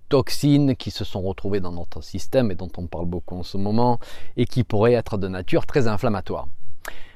toxines 0.09 0.77
qui 0.77 0.91
se 0.91 1.05
sont 1.05 1.21
retrouvées 1.21 1.61
dans 1.61 1.73
notre 1.73 2.03
système 2.03 2.51
et 2.51 2.55
dont 2.55 2.71
on 2.77 2.87
parle 2.87 3.07
beaucoup 3.07 3.37
en 3.37 3.43
ce 3.43 3.57
moment 3.57 3.99
et 4.37 4.47
qui 4.47 4.65
pourraient 4.65 4.95
être 4.95 5.19
de 5.19 5.29
nature 5.29 5.67
très 5.67 5.87
inflammatoire. 5.87 6.49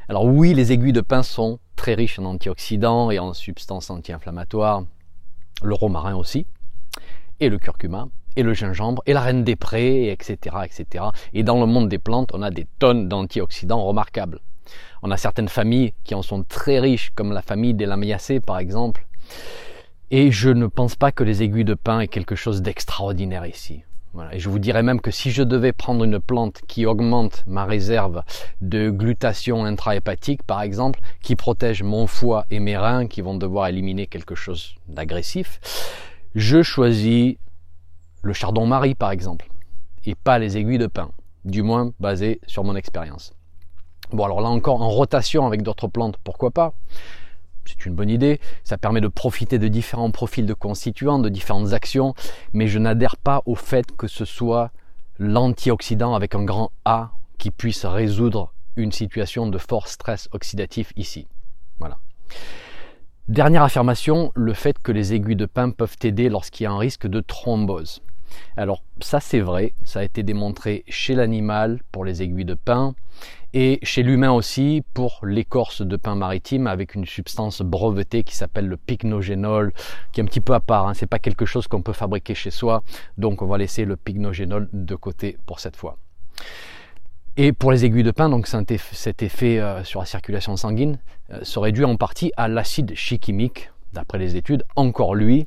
Alors 0.08 0.24
oui, 0.24 0.52
les 0.54 0.72
aiguilles 0.72 0.92
de 0.92 1.00
pin 1.00 1.22
sont 1.22 1.58
très 1.76 1.94
riches 1.94 2.18
en 2.18 2.24
antioxydants 2.24 3.10
et 3.10 3.18
en 3.18 3.34
substances 3.34 3.90
anti-inflammatoires, 3.90 4.84
le 5.62 5.74
romarin 5.74 6.16
aussi, 6.16 6.46
et 7.40 7.48
le 7.48 7.58
curcuma, 7.58 8.08
et 8.36 8.42
le 8.42 8.52
gingembre, 8.54 9.02
et 9.06 9.12
la 9.12 9.20
reine 9.20 9.44
des 9.44 9.56
prés, 9.56 10.10
etc., 10.10 10.56
etc. 10.64 11.04
Et 11.34 11.42
dans 11.42 11.60
le 11.60 11.66
monde 11.66 11.88
des 11.88 11.98
plantes, 11.98 12.30
on 12.34 12.42
a 12.42 12.50
des 12.50 12.66
tonnes 12.78 13.08
d'antioxydants 13.08 13.84
remarquables. 13.84 14.40
On 15.02 15.10
a 15.10 15.16
certaines 15.16 15.48
familles 15.48 15.92
qui 16.04 16.14
en 16.14 16.22
sont 16.22 16.44
très 16.44 16.78
riches, 16.78 17.10
comme 17.14 17.32
la 17.32 17.42
famille 17.42 17.74
des 17.74 17.86
lamiacées 17.86 18.40
par 18.40 18.58
exemple. 18.58 19.06
Et 20.10 20.30
je 20.30 20.50
ne 20.50 20.66
pense 20.66 20.96
pas 20.96 21.12
que 21.12 21.24
les 21.24 21.42
aiguilles 21.42 21.64
de 21.64 21.74
pin 21.74 22.00
aient 22.00 22.08
quelque 22.08 22.36
chose 22.36 22.60
d'extraordinaire 22.60 23.46
ici. 23.46 23.82
Et 24.30 24.38
je 24.38 24.48
vous 24.50 24.58
dirais 24.58 24.82
même 24.82 25.00
que 25.00 25.10
si 25.10 25.30
je 25.30 25.42
devais 25.42 25.72
prendre 25.72 26.04
une 26.04 26.20
plante 26.20 26.60
qui 26.68 26.84
augmente 26.84 27.44
ma 27.46 27.64
réserve 27.64 28.22
de 28.60 28.90
glutation 28.90 29.64
intrahépatique, 29.64 30.42
par 30.42 30.60
exemple, 30.60 31.00
qui 31.22 31.34
protège 31.34 31.82
mon 31.82 32.06
foie 32.06 32.44
et 32.50 32.60
mes 32.60 32.76
reins 32.76 33.06
qui 33.06 33.22
vont 33.22 33.34
devoir 33.36 33.68
éliminer 33.68 34.06
quelque 34.06 34.34
chose 34.34 34.74
d'agressif, 34.86 35.60
je 36.34 36.62
choisis 36.62 37.36
le 38.22 38.32
chardon-marie 38.32 38.94
par 38.94 39.10
exemple, 39.10 39.48
et 40.04 40.14
pas 40.14 40.38
les 40.38 40.56
aiguilles 40.56 40.78
de 40.78 40.86
pin, 40.86 41.10
du 41.44 41.62
moins 41.62 41.92
basé 41.98 42.40
sur 42.46 42.64
mon 42.64 42.76
expérience. 42.76 43.34
Bon 44.12 44.24
alors 44.24 44.42
là 44.42 44.48
encore 44.48 44.82
en 44.82 44.90
rotation 44.90 45.46
avec 45.46 45.62
d'autres 45.62 45.88
plantes, 45.88 46.18
pourquoi 46.22 46.50
pas? 46.50 46.74
C'est 47.64 47.86
une 47.86 47.94
bonne 47.94 48.10
idée, 48.10 48.40
ça 48.64 48.78
permet 48.78 49.00
de 49.00 49.08
profiter 49.08 49.58
de 49.58 49.68
différents 49.68 50.10
profils 50.10 50.46
de 50.46 50.54
constituants, 50.54 51.18
de 51.18 51.28
différentes 51.28 51.72
actions, 51.72 52.14
mais 52.52 52.68
je 52.68 52.78
n'adhère 52.78 53.16
pas 53.16 53.42
au 53.46 53.54
fait 53.54 53.94
que 53.96 54.06
ce 54.06 54.24
soit 54.24 54.70
l'antioxydant 55.18 56.14
avec 56.14 56.34
un 56.34 56.44
grand 56.44 56.72
A 56.84 57.12
qui 57.38 57.50
puisse 57.50 57.84
résoudre 57.84 58.52
une 58.76 58.92
situation 58.92 59.46
de 59.46 59.58
fort 59.58 59.88
stress 59.88 60.28
oxydatif 60.32 60.92
ici. 60.96 61.26
Voilà. 61.78 61.98
Dernière 63.28 63.62
affirmation, 63.62 64.32
le 64.34 64.52
fait 64.52 64.78
que 64.82 64.92
les 64.92 65.14
aiguilles 65.14 65.36
de 65.36 65.46
pin 65.46 65.70
peuvent 65.70 65.96
aider 66.02 66.28
lorsqu'il 66.28 66.64
y 66.64 66.66
a 66.66 66.72
un 66.72 66.78
risque 66.78 67.06
de 67.06 67.20
thrombose. 67.20 68.02
Alors 68.56 68.82
ça 69.00 69.20
c'est 69.20 69.40
vrai, 69.40 69.74
ça 69.84 70.00
a 70.00 70.02
été 70.04 70.22
démontré 70.22 70.84
chez 70.88 71.14
l'animal 71.14 71.80
pour 71.90 72.04
les 72.04 72.22
aiguilles 72.22 72.44
de 72.44 72.54
pin 72.54 72.94
et 73.54 73.78
chez 73.82 74.02
l'humain 74.02 74.32
aussi 74.32 74.82
pour 74.94 75.20
l'écorce 75.22 75.82
de 75.82 75.96
pin 75.96 76.14
maritime 76.14 76.66
avec 76.66 76.94
une 76.94 77.04
substance 77.04 77.60
brevetée 77.60 78.24
qui 78.24 78.34
s'appelle 78.34 78.66
le 78.66 78.76
pycnogénol, 78.76 79.72
qui 80.12 80.20
est 80.20 80.22
un 80.22 80.26
petit 80.26 80.40
peu 80.40 80.54
à 80.54 80.60
part, 80.60 80.88
hein. 80.88 80.94
c'est 80.94 81.06
pas 81.06 81.18
quelque 81.18 81.44
chose 81.44 81.66
qu'on 81.66 81.82
peut 81.82 81.92
fabriquer 81.92 82.34
chez 82.34 82.50
soi, 82.50 82.82
donc 83.18 83.42
on 83.42 83.46
va 83.46 83.58
laisser 83.58 83.84
le 83.84 83.96
pycnogénol 83.96 84.68
de 84.72 84.94
côté 84.94 85.36
pour 85.44 85.60
cette 85.60 85.76
fois. 85.76 85.98
Et 87.36 87.52
pour 87.52 87.72
les 87.72 87.84
aiguilles 87.84 88.02
de 88.02 88.10
pin, 88.10 88.28
donc 88.28 88.46
cet 88.46 89.22
effet 89.22 89.58
euh, 89.58 89.84
sur 89.84 90.00
la 90.00 90.06
circulation 90.06 90.56
sanguine 90.56 90.98
euh, 91.30 91.40
serait 91.42 91.72
dû 91.72 91.84
en 91.84 91.96
partie 91.96 92.32
à 92.36 92.48
l'acide 92.48 92.94
chimique, 92.94 93.70
d'après 93.92 94.18
les 94.18 94.36
études, 94.36 94.64
encore 94.76 95.14
lui, 95.14 95.46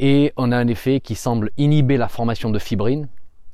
et 0.00 0.32
on 0.36 0.50
a 0.50 0.56
un 0.56 0.66
effet 0.66 1.00
qui 1.00 1.14
semble 1.14 1.50
inhiber 1.58 1.98
la 1.98 2.08
formation 2.08 2.50
de 2.50 2.58
fibrine, 2.58 3.08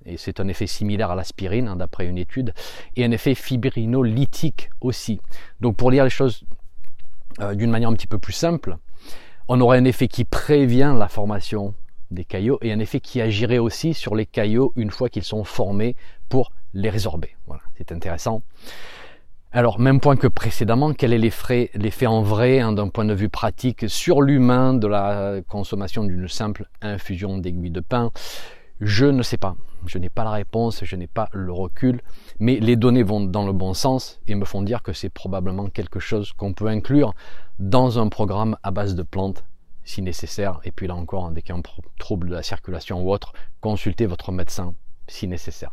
et 0.07 0.17
c'est 0.17 0.39
un 0.39 0.47
effet 0.47 0.69
similaire 0.69 1.11
à 1.11 1.17
l'aspirine 1.17 1.67
hein, 1.67 1.77
d'après 1.77 2.07
une 2.07 2.17
étude, 2.17 2.55
et 2.95 3.05
un 3.05 3.11
effet 3.11 3.35
fibrinolytique 3.35 4.71
aussi. 4.81 5.21
Donc 5.61 5.77
pour 5.77 5.91
lire 5.91 6.05
les 6.05 6.11
choses 6.11 6.45
euh, 7.41 7.55
d'une 7.55 7.71
manière 7.71 7.89
un 7.89 7.95
petit 7.95 8.07
peu 8.07 8.19
plus 8.19 8.33
simple, 8.33 8.77
on 9.49 9.61
aurait 9.61 9.79
un 9.79 9.85
effet 9.85 10.07
qui 10.07 10.25
prévient 10.25 10.95
la 10.97 11.09
formation 11.09 11.75
des 12.13 12.25
caillots 12.25 12.59
et 12.63 12.73
un 12.73 12.79
effet 12.79 13.01
qui 13.01 13.21
agirait 13.21 13.59
aussi 13.59 13.93
sur 13.93 14.15
les 14.15 14.27
caillots 14.27 14.73
une 14.77 14.93
fois 14.93 15.09
qu'ils 15.09 15.25
sont 15.25 15.43
formés 15.43 15.97
pour 16.29 16.53
les 16.75 16.91
résorber. 16.91 17.35
Voilà, 17.49 17.63
c'est 17.77 17.91
intéressant. 17.91 18.43
Alors, 19.53 19.79
même 19.79 20.01
point 20.01 20.17
que 20.17 20.27
précédemment, 20.27 20.93
quel 20.93 21.13
est 21.13 21.19
l'effet 21.19 22.07
en 22.07 22.21
vrai 22.21 22.61
hein, 22.61 22.73
d'un 22.73 22.89
point 22.89 23.05
de 23.05 23.15
vue 23.15 23.29
pratique 23.29 23.89
sur 23.89 24.21
l'humain 24.21 24.75
de 24.75 24.87
la 24.87 25.41
consommation 25.49 26.05
d'une 26.05 26.29
simple 26.29 26.69
infusion 26.83 27.39
d'aiguille 27.39 27.71
de 27.71 27.81
pain? 27.81 28.11
Je 28.81 29.07
ne 29.07 29.23
sais 29.23 29.39
pas. 29.39 29.57
Je 29.87 29.99
n'ai 29.99 30.11
pas 30.11 30.25
la 30.25 30.33
réponse, 30.33 30.85
je 30.85 30.97
n'ai 30.97 31.07
pas 31.07 31.29
le 31.33 31.53
recul, 31.53 32.03
mais 32.39 32.59
les 32.61 32.77
données 32.77 33.05
vont 33.05 33.21
dans 33.21 33.47
le 33.47 33.53
bon 33.53 33.73
sens 33.73 34.21
et 34.27 34.35
me 34.35 34.45
font 34.45 34.63
dire 34.63 34.83
que 34.83 34.93
c'est 34.93 35.09
probablement 35.09 35.69
quelque 35.69 36.01
chose 36.01 36.33
qu'on 36.33 36.53
peut 36.53 36.67
inclure 36.67 37.15
dans 37.59 37.99
un 37.99 38.09
programme 38.09 38.57
à 38.63 38.73
base 38.73 38.95
de 38.95 39.03
plantes 39.03 39.45
si 39.85 40.03
nécessaire. 40.03 40.61
Et 40.65 40.73
puis 40.73 40.89
là 40.89 40.97
encore, 40.97 41.31
dès 41.31 41.41
qu'il 41.41 41.55
y 41.55 41.57
a 41.57 41.59
un 41.59 41.63
trouble 41.99 42.29
de 42.29 42.35
la 42.35 42.43
circulation 42.43 43.01
ou 43.03 43.13
autre, 43.13 43.33
consultez 43.61 44.07
votre 44.07 44.33
médecin 44.33 44.75
si 45.09 45.29
nécessaire. 45.29 45.71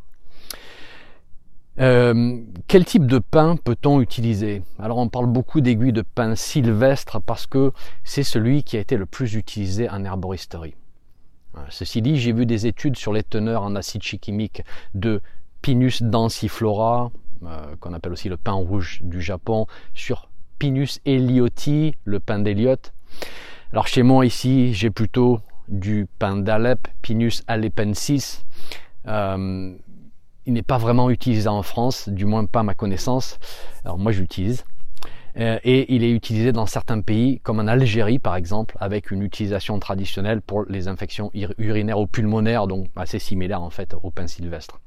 Euh, 1.80 2.40
quel 2.68 2.86
type 2.86 3.08
de 3.08 3.18
pain 3.18 3.56
peut-on 3.56 4.00
utiliser? 4.00 4.62
Alors 4.78 5.00
on 5.00 5.10
parle 5.10 5.26
beaucoup 5.26 5.60
d'aiguilles 5.60 5.94
de 5.94 6.04
pain 6.04 6.36
sylvestre 6.36 7.20
parce 7.20 7.48
que 7.48 7.72
c'est 8.04 8.24
celui 8.24 8.64
qui 8.64 8.78
a 8.78 8.80
été 8.80 8.96
le 8.96 9.08
plus 9.08 9.34
utilisé 9.34 9.90
en 9.90 10.04
herboristerie. 10.06 10.76
Euh, 11.56 11.62
ceci 11.70 12.02
dit, 12.02 12.18
j'ai 12.18 12.32
vu 12.32 12.46
des 12.46 12.68
études 12.68 12.98
sur 12.98 13.12
les 13.12 13.24
teneurs 13.24 13.64
en 13.64 13.76
acide 13.76 14.04
chimique 14.04 14.64
de 14.94 15.22
Pinus 15.62 16.04
danciflora, 16.04 17.12
euh, 17.44 17.76
qu'on 17.80 17.94
appelle 17.94 18.12
aussi 18.14 18.30
le 18.30 18.38
pain 18.38 18.54
rouge 18.54 19.00
du 19.04 19.22
Japon, 19.22 19.66
sur 19.94 20.30
Pinus 20.60 21.00
elioti, 21.06 21.96
le 22.06 22.20
pain 22.20 22.40
d'Eliot. 22.40 22.92
Alors 23.72 23.88
chez 23.88 24.04
moi 24.04 24.26
ici, 24.26 24.74
j'ai 24.74 24.92
plutôt 24.92 25.40
du 25.68 26.08
pain 26.20 26.38
d'Alep, 26.38 26.88
Pinus 27.02 27.44
alepensis. 27.48 28.46
Euh, 29.08 29.76
il 30.46 30.54
n'est 30.54 30.62
pas 30.62 30.78
vraiment 30.78 31.10
utilisé 31.10 31.48
en 31.48 31.64
France, 31.64 32.10
du 32.10 32.26
moins 32.26 32.46
pas 32.46 32.62
à 32.62 32.64
ma 32.64 32.76
connaissance. 32.76 33.40
Alors 33.84 33.98
moi 33.98 34.12
j'utilise. 34.12 34.66
Euh, 35.36 35.58
et 35.64 35.96
il 35.96 36.04
est 36.04 36.12
utilisé 36.12 36.52
dans 36.52 36.68
certains 36.68 37.02
pays, 37.02 37.40
comme 37.40 37.60
en 37.60 37.68
Algérie 37.68 38.20
par 38.20 38.36
exemple, 38.36 38.78
avec 38.80 39.10
une 39.10 39.24
utilisation 39.24 39.80
traditionnelle 39.80 40.42
pour 40.42 40.66
les 40.70 40.88
infections 40.88 41.32
urinaires 41.58 42.00
ou 42.00 42.06
pulmonaires, 42.06 42.68
donc 42.68 42.88
assez 42.96 43.20
similaire 43.20 43.62
en 43.62 43.70
fait 43.70 43.96
au 44.02 44.12
pain 44.12 44.28
sylvestre. 44.28 44.80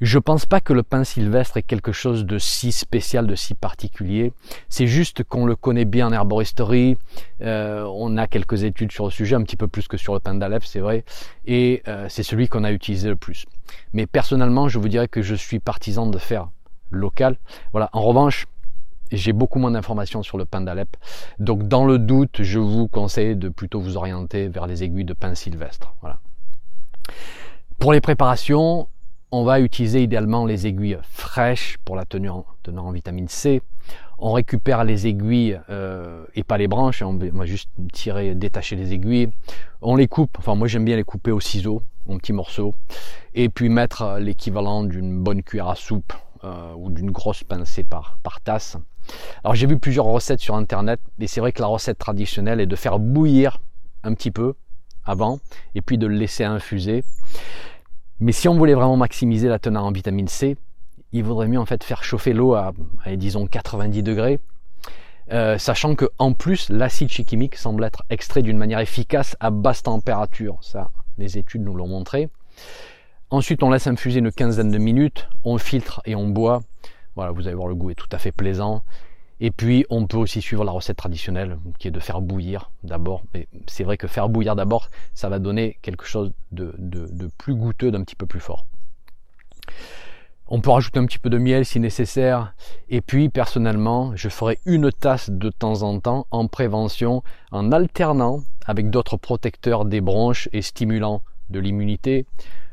Je 0.00 0.18
pense 0.18 0.44
pas 0.44 0.60
que 0.60 0.72
le 0.72 0.82
pain 0.82 1.04
sylvestre 1.04 1.56
est 1.56 1.62
quelque 1.62 1.92
chose 1.92 2.26
de 2.26 2.38
si 2.38 2.72
spécial, 2.72 3.26
de 3.26 3.34
si 3.36 3.54
particulier. 3.54 4.32
C'est 4.68 4.88
juste 4.88 5.22
qu'on 5.22 5.46
le 5.46 5.54
connaît 5.54 5.84
bien 5.84 6.08
en 6.08 6.12
herboristerie. 6.12 6.96
Euh, 7.42 7.88
on 7.94 8.16
a 8.16 8.26
quelques 8.26 8.64
études 8.64 8.90
sur 8.90 9.04
le 9.04 9.10
sujet, 9.10 9.36
un 9.36 9.42
petit 9.42 9.56
peu 9.56 9.68
plus 9.68 9.86
que 9.86 9.96
sur 9.96 10.12
le 10.12 10.20
pain 10.20 10.34
d'Alep, 10.34 10.64
c'est 10.64 10.80
vrai. 10.80 11.04
Et 11.46 11.82
euh, 11.86 12.06
c'est 12.08 12.24
celui 12.24 12.48
qu'on 12.48 12.64
a 12.64 12.72
utilisé 12.72 13.08
le 13.08 13.16
plus. 13.16 13.46
Mais 13.92 14.06
personnellement, 14.06 14.68
je 14.68 14.78
vous 14.80 14.88
dirais 14.88 15.08
que 15.08 15.22
je 15.22 15.34
suis 15.34 15.60
partisan 15.60 16.08
de 16.08 16.18
faire 16.18 16.48
local. 16.90 17.36
Voilà. 17.72 17.88
En 17.92 18.02
revanche, 18.02 18.46
j'ai 19.12 19.32
beaucoup 19.32 19.60
moins 19.60 19.70
d'informations 19.70 20.24
sur 20.24 20.38
le 20.38 20.44
pain 20.44 20.60
d'Alep. 20.60 20.96
Donc 21.38 21.68
dans 21.68 21.84
le 21.84 21.98
doute, 21.98 22.42
je 22.42 22.58
vous 22.58 22.88
conseille 22.88 23.36
de 23.36 23.48
plutôt 23.48 23.80
vous 23.80 23.96
orienter 23.96 24.48
vers 24.48 24.66
les 24.66 24.82
aiguilles 24.82 25.04
de 25.04 25.14
pain 25.14 25.34
sylvestre. 25.36 25.94
Voilà. 26.00 26.18
Pour 27.78 27.92
les 27.92 28.00
préparations, 28.00 28.88
on 29.34 29.42
va 29.42 29.58
utiliser 29.58 30.00
idéalement 30.00 30.46
les 30.46 30.68
aiguilles 30.68 30.98
fraîches 31.02 31.76
pour 31.84 31.96
la 31.96 32.04
tenue 32.04 32.30
en, 32.30 32.44
vitamine 32.92 33.26
C. 33.26 33.62
On 34.16 34.32
récupère 34.32 34.84
les 34.84 35.08
aiguilles 35.08 35.60
euh, 35.70 36.24
et 36.36 36.44
pas 36.44 36.56
les 36.56 36.68
branches. 36.68 37.02
On 37.02 37.14
va 37.18 37.44
juste 37.44 37.68
tirer, 37.92 38.36
détacher 38.36 38.76
les 38.76 38.92
aiguilles. 38.92 39.28
On 39.82 39.96
les 39.96 40.06
coupe. 40.06 40.36
Enfin, 40.38 40.54
moi 40.54 40.68
j'aime 40.68 40.84
bien 40.84 40.94
les 40.94 41.02
couper 41.02 41.32
au 41.32 41.40
ciseau, 41.40 41.82
en 42.08 42.18
petits 42.18 42.32
morceaux, 42.32 42.74
et 43.34 43.48
puis 43.48 43.68
mettre 43.68 44.18
l'équivalent 44.20 44.84
d'une 44.84 45.20
bonne 45.20 45.42
cuillère 45.42 45.68
à 45.68 45.74
soupe 45.74 46.12
euh, 46.44 46.72
ou 46.76 46.90
d'une 46.90 47.10
grosse 47.10 47.42
pincée 47.42 47.82
par, 47.82 48.18
par 48.22 48.40
tasse. 48.40 48.76
Alors 49.42 49.56
j'ai 49.56 49.66
vu 49.66 49.80
plusieurs 49.80 50.06
recettes 50.06 50.40
sur 50.40 50.54
internet, 50.54 51.00
et 51.18 51.26
c'est 51.26 51.40
vrai 51.40 51.50
que 51.50 51.60
la 51.60 51.68
recette 51.68 51.98
traditionnelle 51.98 52.60
est 52.60 52.66
de 52.66 52.76
faire 52.76 53.00
bouillir 53.00 53.58
un 54.04 54.14
petit 54.14 54.30
peu 54.30 54.54
avant, 55.04 55.40
et 55.74 55.82
puis 55.82 55.98
de 55.98 56.06
le 56.06 56.14
laisser 56.14 56.44
infuser. 56.44 57.02
Mais 58.24 58.32
si 58.32 58.48
on 58.48 58.56
voulait 58.56 58.72
vraiment 58.72 58.96
maximiser 58.96 59.48
la 59.48 59.58
teneur 59.58 59.84
en 59.84 59.92
vitamine 59.92 60.28
C, 60.28 60.56
il 61.12 61.22
vaudrait 61.22 61.46
mieux 61.46 61.58
en 61.58 61.66
fait 61.66 61.84
faire 61.84 62.02
chauffer 62.02 62.32
l'eau 62.32 62.54
à, 62.54 62.72
disons 63.16 63.46
90 63.46 64.02
degrés, 64.02 64.40
euh, 65.30 65.58
sachant 65.58 65.94
que 65.94 66.06
en 66.18 66.32
plus 66.32 66.70
l'acide 66.70 67.10
chimique 67.10 67.54
semble 67.56 67.84
être 67.84 68.02
extrait 68.08 68.40
d'une 68.40 68.56
manière 68.56 68.78
efficace 68.78 69.36
à 69.40 69.50
basse 69.50 69.82
température. 69.82 70.56
Ça, 70.62 70.88
les 71.18 71.36
études 71.36 71.64
nous 71.64 71.74
l'ont 71.74 71.86
montré. 71.86 72.30
Ensuite, 73.28 73.62
on 73.62 73.68
laisse 73.68 73.88
infuser 73.88 74.20
une 74.20 74.32
quinzaine 74.32 74.70
de 74.70 74.78
minutes, 74.78 75.28
on 75.44 75.58
filtre 75.58 76.00
et 76.06 76.14
on 76.14 76.26
boit. 76.26 76.62
Voilà, 77.16 77.30
vous 77.30 77.46
allez 77.46 77.56
voir, 77.56 77.68
le 77.68 77.74
goût 77.74 77.90
est 77.90 77.94
tout 77.94 78.08
à 78.10 78.16
fait 78.16 78.32
plaisant. 78.32 78.84
Et 79.40 79.50
puis, 79.50 79.84
on 79.90 80.06
peut 80.06 80.16
aussi 80.16 80.40
suivre 80.40 80.64
la 80.64 80.72
recette 80.72 80.96
traditionnelle, 80.96 81.58
qui 81.78 81.88
est 81.88 81.90
de 81.90 82.00
faire 82.00 82.20
bouillir 82.20 82.70
d'abord. 82.82 83.22
Mais 83.34 83.48
c'est 83.66 83.84
vrai 83.84 83.96
que 83.96 84.06
faire 84.06 84.28
bouillir 84.28 84.54
d'abord, 84.54 84.90
ça 85.12 85.28
va 85.28 85.38
donner 85.38 85.78
quelque 85.82 86.04
chose 86.04 86.32
de, 86.52 86.74
plus 87.38 87.54
goûteux, 87.54 87.90
d'un 87.90 88.02
petit 88.02 88.16
peu 88.16 88.26
plus 88.26 88.40
fort. 88.40 88.64
On 90.46 90.60
peut 90.60 90.70
rajouter 90.70 90.98
un 90.98 91.06
petit 91.06 91.18
peu 91.18 91.30
de 91.30 91.38
miel 91.38 91.64
si 91.64 91.80
nécessaire. 91.80 92.54
Et 92.88 93.00
puis, 93.00 93.28
personnellement, 93.28 94.14
je 94.14 94.28
ferai 94.28 94.58
une 94.66 94.92
tasse 94.92 95.30
de 95.30 95.50
temps 95.50 95.82
en 95.82 95.98
temps 95.98 96.26
en 96.30 96.46
prévention, 96.46 97.22
en 97.50 97.72
alternant 97.72 98.40
avec 98.66 98.90
d'autres 98.90 99.16
protecteurs 99.16 99.84
des 99.84 100.00
bronches 100.00 100.48
et 100.52 100.62
stimulants 100.62 101.22
de 101.50 101.58
l'immunité. 101.60 102.26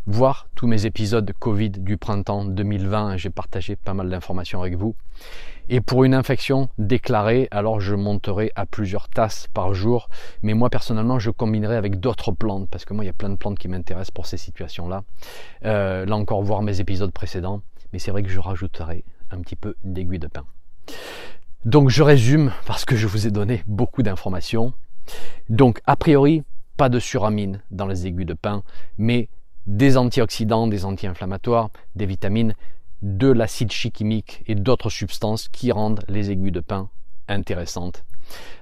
Voir 0.07 0.47
tous 0.55 0.65
mes 0.65 0.87
épisodes 0.87 1.31
Covid 1.37 1.69
du 1.69 1.95
printemps 1.95 2.43
2020, 2.43 3.17
j'ai 3.17 3.29
partagé 3.29 3.75
pas 3.75 3.93
mal 3.93 4.09
d'informations 4.09 4.59
avec 4.59 4.75
vous. 4.75 4.95
Et 5.69 5.79
pour 5.79 6.03
une 6.03 6.15
infection 6.15 6.69
déclarée, 6.79 7.47
alors 7.51 7.79
je 7.79 7.93
monterai 7.93 8.51
à 8.55 8.65
plusieurs 8.65 9.09
tasses 9.09 9.47
par 9.53 9.75
jour. 9.75 10.09
Mais 10.41 10.55
moi 10.55 10.71
personnellement, 10.71 11.19
je 11.19 11.29
combinerai 11.29 11.75
avec 11.75 11.99
d'autres 11.99 12.31
plantes 12.31 12.67
parce 12.67 12.83
que 12.83 12.95
moi, 12.95 13.03
il 13.03 13.07
y 13.07 13.11
a 13.11 13.13
plein 13.13 13.29
de 13.29 13.35
plantes 13.35 13.59
qui 13.59 13.67
m'intéressent 13.67 14.09
pour 14.09 14.25
ces 14.25 14.37
situations-là. 14.37 15.03
Euh, 15.65 16.03
là 16.07 16.15
encore, 16.15 16.41
voir 16.41 16.63
mes 16.63 16.79
épisodes 16.79 17.11
précédents. 17.11 17.61
Mais 17.93 17.99
c'est 17.99 18.09
vrai 18.09 18.23
que 18.23 18.29
je 18.29 18.39
rajouterai 18.39 19.03
un 19.29 19.39
petit 19.41 19.55
peu 19.55 19.75
d'aiguille 19.83 20.17
de 20.17 20.27
pain. 20.27 20.45
Donc 21.63 21.89
je 21.89 22.01
résume 22.01 22.51
parce 22.65 22.85
que 22.85 22.95
je 22.95 23.05
vous 23.05 23.27
ai 23.27 23.31
donné 23.31 23.63
beaucoup 23.67 24.01
d'informations. 24.01 24.73
Donc 25.49 25.79
a 25.85 25.95
priori, 25.95 26.41
pas 26.75 26.89
de 26.89 26.97
suramine 26.97 27.61
dans 27.69 27.85
les 27.85 28.07
aiguilles 28.07 28.25
de 28.25 28.33
pain, 28.33 28.63
mais 28.97 29.29
des 29.67 29.97
antioxydants, 29.97 30.67
des 30.67 30.85
anti-inflammatoires, 30.85 31.69
des 31.95 32.05
vitamines, 32.05 32.53
de 33.01 33.31
l'acide 33.31 33.71
chimique 33.71 34.43
et 34.47 34.55
d'autres 34.55 34.89
substances 34.89 35.49
qui 35.49 35.71
rendent 35.71 36.03
les 36.07 36.31
aiguilles 36.31 36.51
de 36.51 36.59
pain 36.59 36.89
intéressantes. 37.27 38.03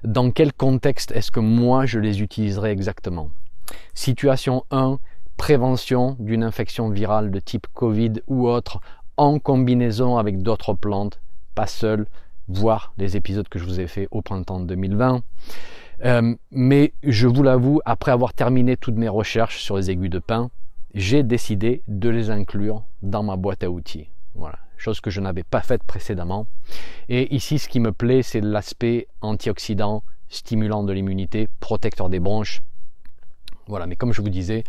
Dans 0.03 0.31
quel 0.31 0.53
contexte 0.53 1.11
est-ce 1.11 1.31
que 1.31 1.39
moi 1.39 1.85
je 1.85 1.99
les 1.99 2.21
utiliserai 2.21 2.71
exactement? 2.71 3.29
Situation 3.93 4.63
1, 4.71 4.99
prévention 5.37 6.15
d'une 6.19 6.43
infection 6.43 6.89
virale 6.89 7.31
de 7.31 7.39
type 7.39 7.67
Covid 7.73 8.13
ou 8.27 8.47
autre 8.47 8.79
en 9.17 9.39
combinaison 9.39 10.17
avec 10.17 10.41
d'autres 10.41 10.73
plantes, 10.73 11.19
pas 11.55 11.67
seul, 11.67 12.07
voir 12.47 12.93
les 12.97 13.17
épisodes 13.17 13.47
que 13.47 13.59
je 13.59 13.65
vous 13.65 13.79
ai 13.79 13.87
fait 13.87 14.07
au 14.11 14.21
printemps 14.21 14.59
2020. 14.59 15.21
Euh, 16.05 16.35
mais 16.51 16.93
je 17.03 17.27
vous 17.27 17.43
l'avoue, 17.43 17.81
après 17.85 18.11
avoir 18.11 18.33
terminé 18.33 18.77
toutes 18.77 18.95
mes 18.95 19.09
recherches 19.09 19.61
sur 19.61 19.75
les 19.77 19.91
aiguilles 19.91 20.09
de 20.09 20.19
pain, 20.19 20.49
j'ai 20.93 21.23
décidé 21.23 21.83
de 21.87 22.09
les 22.09 22.29
inclure 22.29 22.83
dans 23.01 23.23
ma 23.23 23.35
boîte 23.35 23.63
à 23.63 23.69
outils. 23.69 24.09
Voilà, 24.35 24.59
chose 24.77 25.01
que 25.01 25.09
je 25.09 25.21
n'avais 25.21 25.43
pas 25.43 25.61
faite 25.61 25.83
précédemment. 25.83 26.47
Et 27.09 27.33
ici, 27.35 27.59
ce 27.59 27.69
qui 27.69 27.79
me 27.79 27.91
plaît, 27.91 28.23
c'est 28.23 28.41
l'aspect 28.41 29.07
antioxydant, 29.21 30.03
stimulant 30.29 30.83
de 30.83 30.93
l'immunité, 30.93 31.49
protecteur 31.59 32.09
des 32.09 32.19
bronches. 32.19 32.61
Voilà, 33.67 33.85
mais 33.85 33.95
comme 33.95 34.13
je 34.13 34.21
vous 34.21 34.29
disais, 34.29 34.63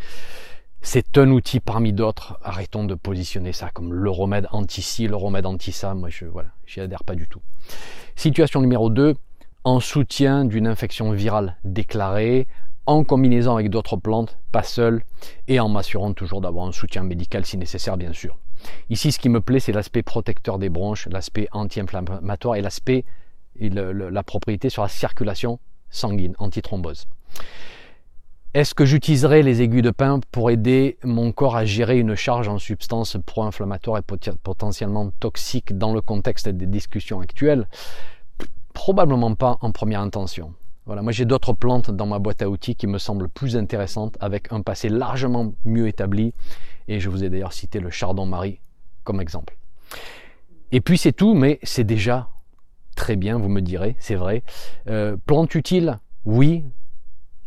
c'est 0.83 1.19
un 1.19 1.31
outil 1.31 1.61
parmi 1.61 1.93
d'autres. 1.93 2.39
Arrêtons 2.43 2.85
de 2.85 2.95
positionner 2.95 3.53
ça 3.53 3.71
comme 3.71 3.93
le 3.93 4.11
remède 4.11 4.47
anti-ci, 4.51 5.07
le 5.07 5.17
remède 5.17 5.47
anti-ça. 5.47 5.95
Moi, 5.95 6.09
je 6.11 6.25
voilà, 6.27 6.51
j'y 6.67 6.81
adhère 6.81 7.05
pas 7.05 7.15
du 7.15 7.29
tout. 7.29 7.41
Situation 8.17 8.61
numéro 8.61 8.91
2, 8.91 9.15
en 9.65 9.81
soutien 9.81 10.45
d'une 10.45 10.67
infection 10.67 11.13
virale 11.13 11.57
déclarée, 11.65 12.47
en 12.87 13.05
combinaison 13.05 13.55
avec 13.55 13.71
d'autres 13.71 13.97
plantes, 13.97 14.39
pas 14.53 14.63
seul, 14.63 15.05
et 15.49 15.61
en 15.61 15.69
m'assurant 15.69 16.13
toujours 16.13 16.41
d'avoir 16.41 16.67
un 16.67 16.73
soutien 16.73 17.03
médical 17.03 17.45
si 17.45 17.57
nécessaire, 17.57 17.97
bien 17.97 18.13
sûr. 18.13 18.39
Ici, 18.89 19.13
ce 19.13 19.19
qui 19.19 19.29
me 19.29 19.41
plaît, 19.41 19.61
c'est 19.61 19.73
l'aspect 19.73 20.03
protecteur 20.03 20.59
des 20.59 20.69
bronches, 20.69 21.09
l'aspect 21.09 21.49
anti-inflammatoire 21.53 22.57
et 22.57 22.63
l'aspect 22.63 23.05
la 23.59 24.23
propriété 24.23 24.71
sur 24.71 24.83
la 24.83 24.89
circulation 24.89 25.61
sanguine, 25.91 26.35
antithrombose. 26.39 27.07
Est-ce 28.53 28.75
que 28.75 28.85
j'utiliserai 28.85 29.43
les 29.43 29.63
aiguilles 29.63 29.83
de 29.83 29.91
pin 29.91 30.19
pour 30.33 30.51
aider 30.51 30.99
mon 31.05 31.31
corps 31.31 31.55
à 31.55 31.65
gérer 31.65 31.99
une 31.99 32.17
charge 32.17 32.49
en 32.49 32.59
substances 32.59 33.17
pro-inflammatoires 33.25 33.99
et 33.99 34.35
potentiellement 34.43 35.11
toxiques 35.21 35.79
dans 35.79 35.93
le 35.93 36.01
contexte 36.01 36.49
des 36.49 36.67
discussions 36.67 37.21
actuelles? 37.21 37.69
Probablement 38.73 39.35
pas 39.35 39.59
en 39.61 39.71
première 39.71 40.01
intention. 40.01 40.53
Voilà, 40.91 41.03
moi 41.03 41.13
j'ai 41.13 41.25
d'autres 41.25 41.53
plantes 41.53 41.93
dans 41.93 42.07
ma 42.07 42.19
boîte 42.19 42.43
à 42.43 42.51
outils 42.51 42.75
qui 42.75 42.89
me 42.89 42.99
semblent 42.99 43.29
plus 43.29 43.57
intéressantes 43.57 44.17
avec 44.19 44.53
un 44.53 44.61
passé 44.61 44.89
largement 44.89 45.53
mieux 45.65 45.87
établi 45.87 46.35
et 46.89 46.99
je 46.99 47.09
vous 47.09 47.23
ai 47.23 47.31
d'ailleurs 47.31 47.53
cité 47.53 47.79
le 47.79 47.91
chardon-marie 47.91 48.59
comme 49.05 49.21
exemple. 49.21 49.57
Et 50.73 50.81
puis 50.81 50.99
c'est 50.99 51.13
tout, 51.13 51.35
mais 51.35 51.61
c'est 51.63 51.85
déjà 51.85 52.29
très 52.97 53.15
bien, 53.15 53.39
vous 53.39 53.49
me 53.49 53.61
direz, 53.61 53.95
c'est 54.01 54.17
vrai. 54.17 54.43
Euh, 54.89 55.17
plante 55.27 55.55
utile, 55.55 56.01
oui. 56.25 56.65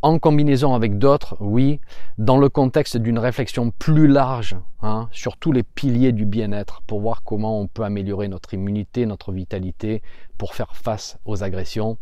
En 0.02 0.20
combinaison 0.20 0.74
avec 0.74 0.98
d'autres, 0.98 1.36
oui. 1.42 1.82
Dans 2.18 2.38
le 2.38 2.48
contexte 2.48 2.96
d'une 2.96 3.20
réflexion 3.20 3.72
plus 3.72 4.08
large 4.08 4.56
hein, 4.82 5.10
sur 5.12 5.36
tous 5.36 5.52
les 5.52 5.64
piliers 5.64 6.14
du 6.14 6.26
bien-être 6.26 6.82
pour 6.88 7.02
voir 7.02 7.24
comment 7.24 7.60
on 7.60 7.68
peut 7.68 7.84
améliorer 7.84 8.30
notre 8.30 8.54
immunité, 8.54 9.06
notre 9.06 9.34
vitalité 9.34 10.02
pour 10.38 10.56
faire 10.56 10.78
face 10.78 11.18
aux 11.26 11.44
agressions 11.44 11.98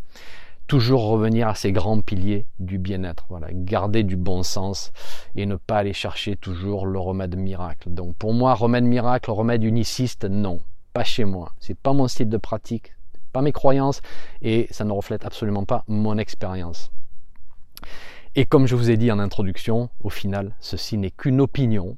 toujours 0.71 1.07
revenir 1.07 1.49
à 1.49 1.55
ces 1.55 1.73
grands 1.73 1.99
piliers 1.99 2.45
du 2.59 2.77
bien-être. 2.77 3.25
Voilà, 3.27 3.47
garder 3.51 4.03
du 4.03 4.15
bon 4.15 4.41
sens 4.41 4.93
et 5.35 5.45
ne 5.45 5.57
pas 5.57 5.79
aller 5.79 5.91
chercher 5.91 6.37
toujours 6.37 6.85
le 6.85 6.97
remède 6.97 7.35
miracle. 7.35 7.89
Donc 7.89 8.15
pour 8.15 8.33
moi, 8.33 8.53
remède 8.53 8.85
miracle, 8.85 9.31
remède 9.31 9.65
uniciste, 9.65 10.23
non, 10.23 10.61
pas 10.93 11.03
chez 11.03 11.25
moi. 11.25 11.51
C'est 11.59 11.77
pas 11.77 11.91
mon 11.91 12.07
style 12.07 12.29
de 12.29 12.37
pratique, 12.37 12.95
pas 13.33 13.41
mes 13.41 13.51
croyances 13.51 14.01
et 14.41 14.67
ça 14.71 14.85
ne 14.85 14.93
reflète 14.93 15.25
absolument 15.25 15.65
pas 15.65 15.83
mon 15.89 16.17
expérience. 16.17 16.89
Et 18.35 18.45
comme 18.45 18.65
je 18.65 18.77
vous 18.77 18.91
ai 18.91 18.95
dit 18.95 19.11
en 19.11 19.19
introduction, 19.19 19.89
au 20.01 20.09
final, 20.09 20.55
ceci 20.61 20.97
n'est 20.97 21.11
qu'une 21.11 21.41
opinion. 21.41 21.97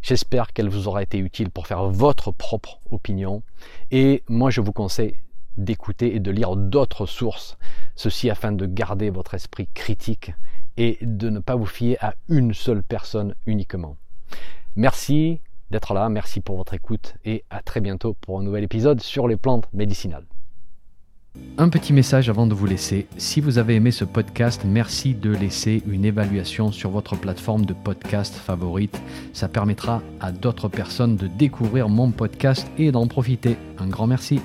J'espère 0.00 0.52
qu'elle 0.52 0.68
vous 0.68 0.86
aura 0.86 1.02
été 1.02 1.18
utile 1.18 1.50
pour 1.50 1.66
faire 1.66 1.88
votre 1.88 2.30
propre 2.30 2.78
opinion. 2.88 3.42
Et 3.90 4.22
moi, 4.28 4.50
je 4.50 4.60
vous 4.60 4.72
conseille 4.72 5.16
d'écouter 5.56 6.14
et 6.14 6.20
de 6.20 6.30
lire 6.30 6.56
d'autres 6.56 7.06
sources, 7.06 7.56
ceci 7.96 8.30
afin 8.30 8.52
de 8.52 8.66
garder 8.66 9.10
votre 9.10 9.34
esprit 9.34 9.68
critique 9.74 10.32
et 10.76 10.98
de 11.02 11.30
ne 11.30 11.40
pas 11.40 11.56
vous 11.56 11.66
fier 11.66 11.96
à 12.00 12.14
une 12.28 12.54
seule 12.54 12.82
personne 12.82 13.34
uniquement. 13.46 13.96
Merci 14.76 15.40
d'être 15.70 15.94
là, 15.94 16.08
merci 16.08 16.40
pour 16.40 16.56
votre 16.56 16.74
écoute 16.74 17.14
et 17.24 17.44
à 17.50 17.62
très 17.62 17.80
bientôt 17.80 18.14
pour 18.14 18.38
un 18.38 18.42
nouvel 18.42 18.64
épisode 18.64 19.00
sur 19.00 19.26
les 19.26 19.36
plantes 19.36 19.68
médicinales. 19.72 20.26
Un 21.58 21.68
petit 21.68 21.92
message 21.92 22.28
avant 22.28 22.46
de 22.46 22.54
vous 22.54 22.66
laisser. 22.66 23.06
Si 23.16 23.40
vous 23.40 23.58
avez 23.58 23.74
aimé 23.74 23.90
ce 23.90 24.04
podcast, 24.04 24.62
merci 24.64 25.14
de 25.14 25.30
laisser 25.30 25.82
une 25.86 26.04
évaluation 26.04 26.72
sur 26.72 26.90
votre 26.90 27.16
plateforme 27.16 27.64
de 27.64 27.72
podcast 27.72 28.34
favorite. 28.34 29.00
Ça 29.32 29.48
permettra 29.48 30.02
à 30.20 30.32
d'autres 30.32 30.68
personnes 30.68 31.16
de 31.16 31.26
découvrir 31.26 31.88
mon 31.88 32.10
podcast 32.10 32.66
et 32.78 32.92
d'en 32.92 33.06
profiter. 33.06 33.56
Un 33.78 33.88
grand 33.88 34.06
merci. 34.06 34.40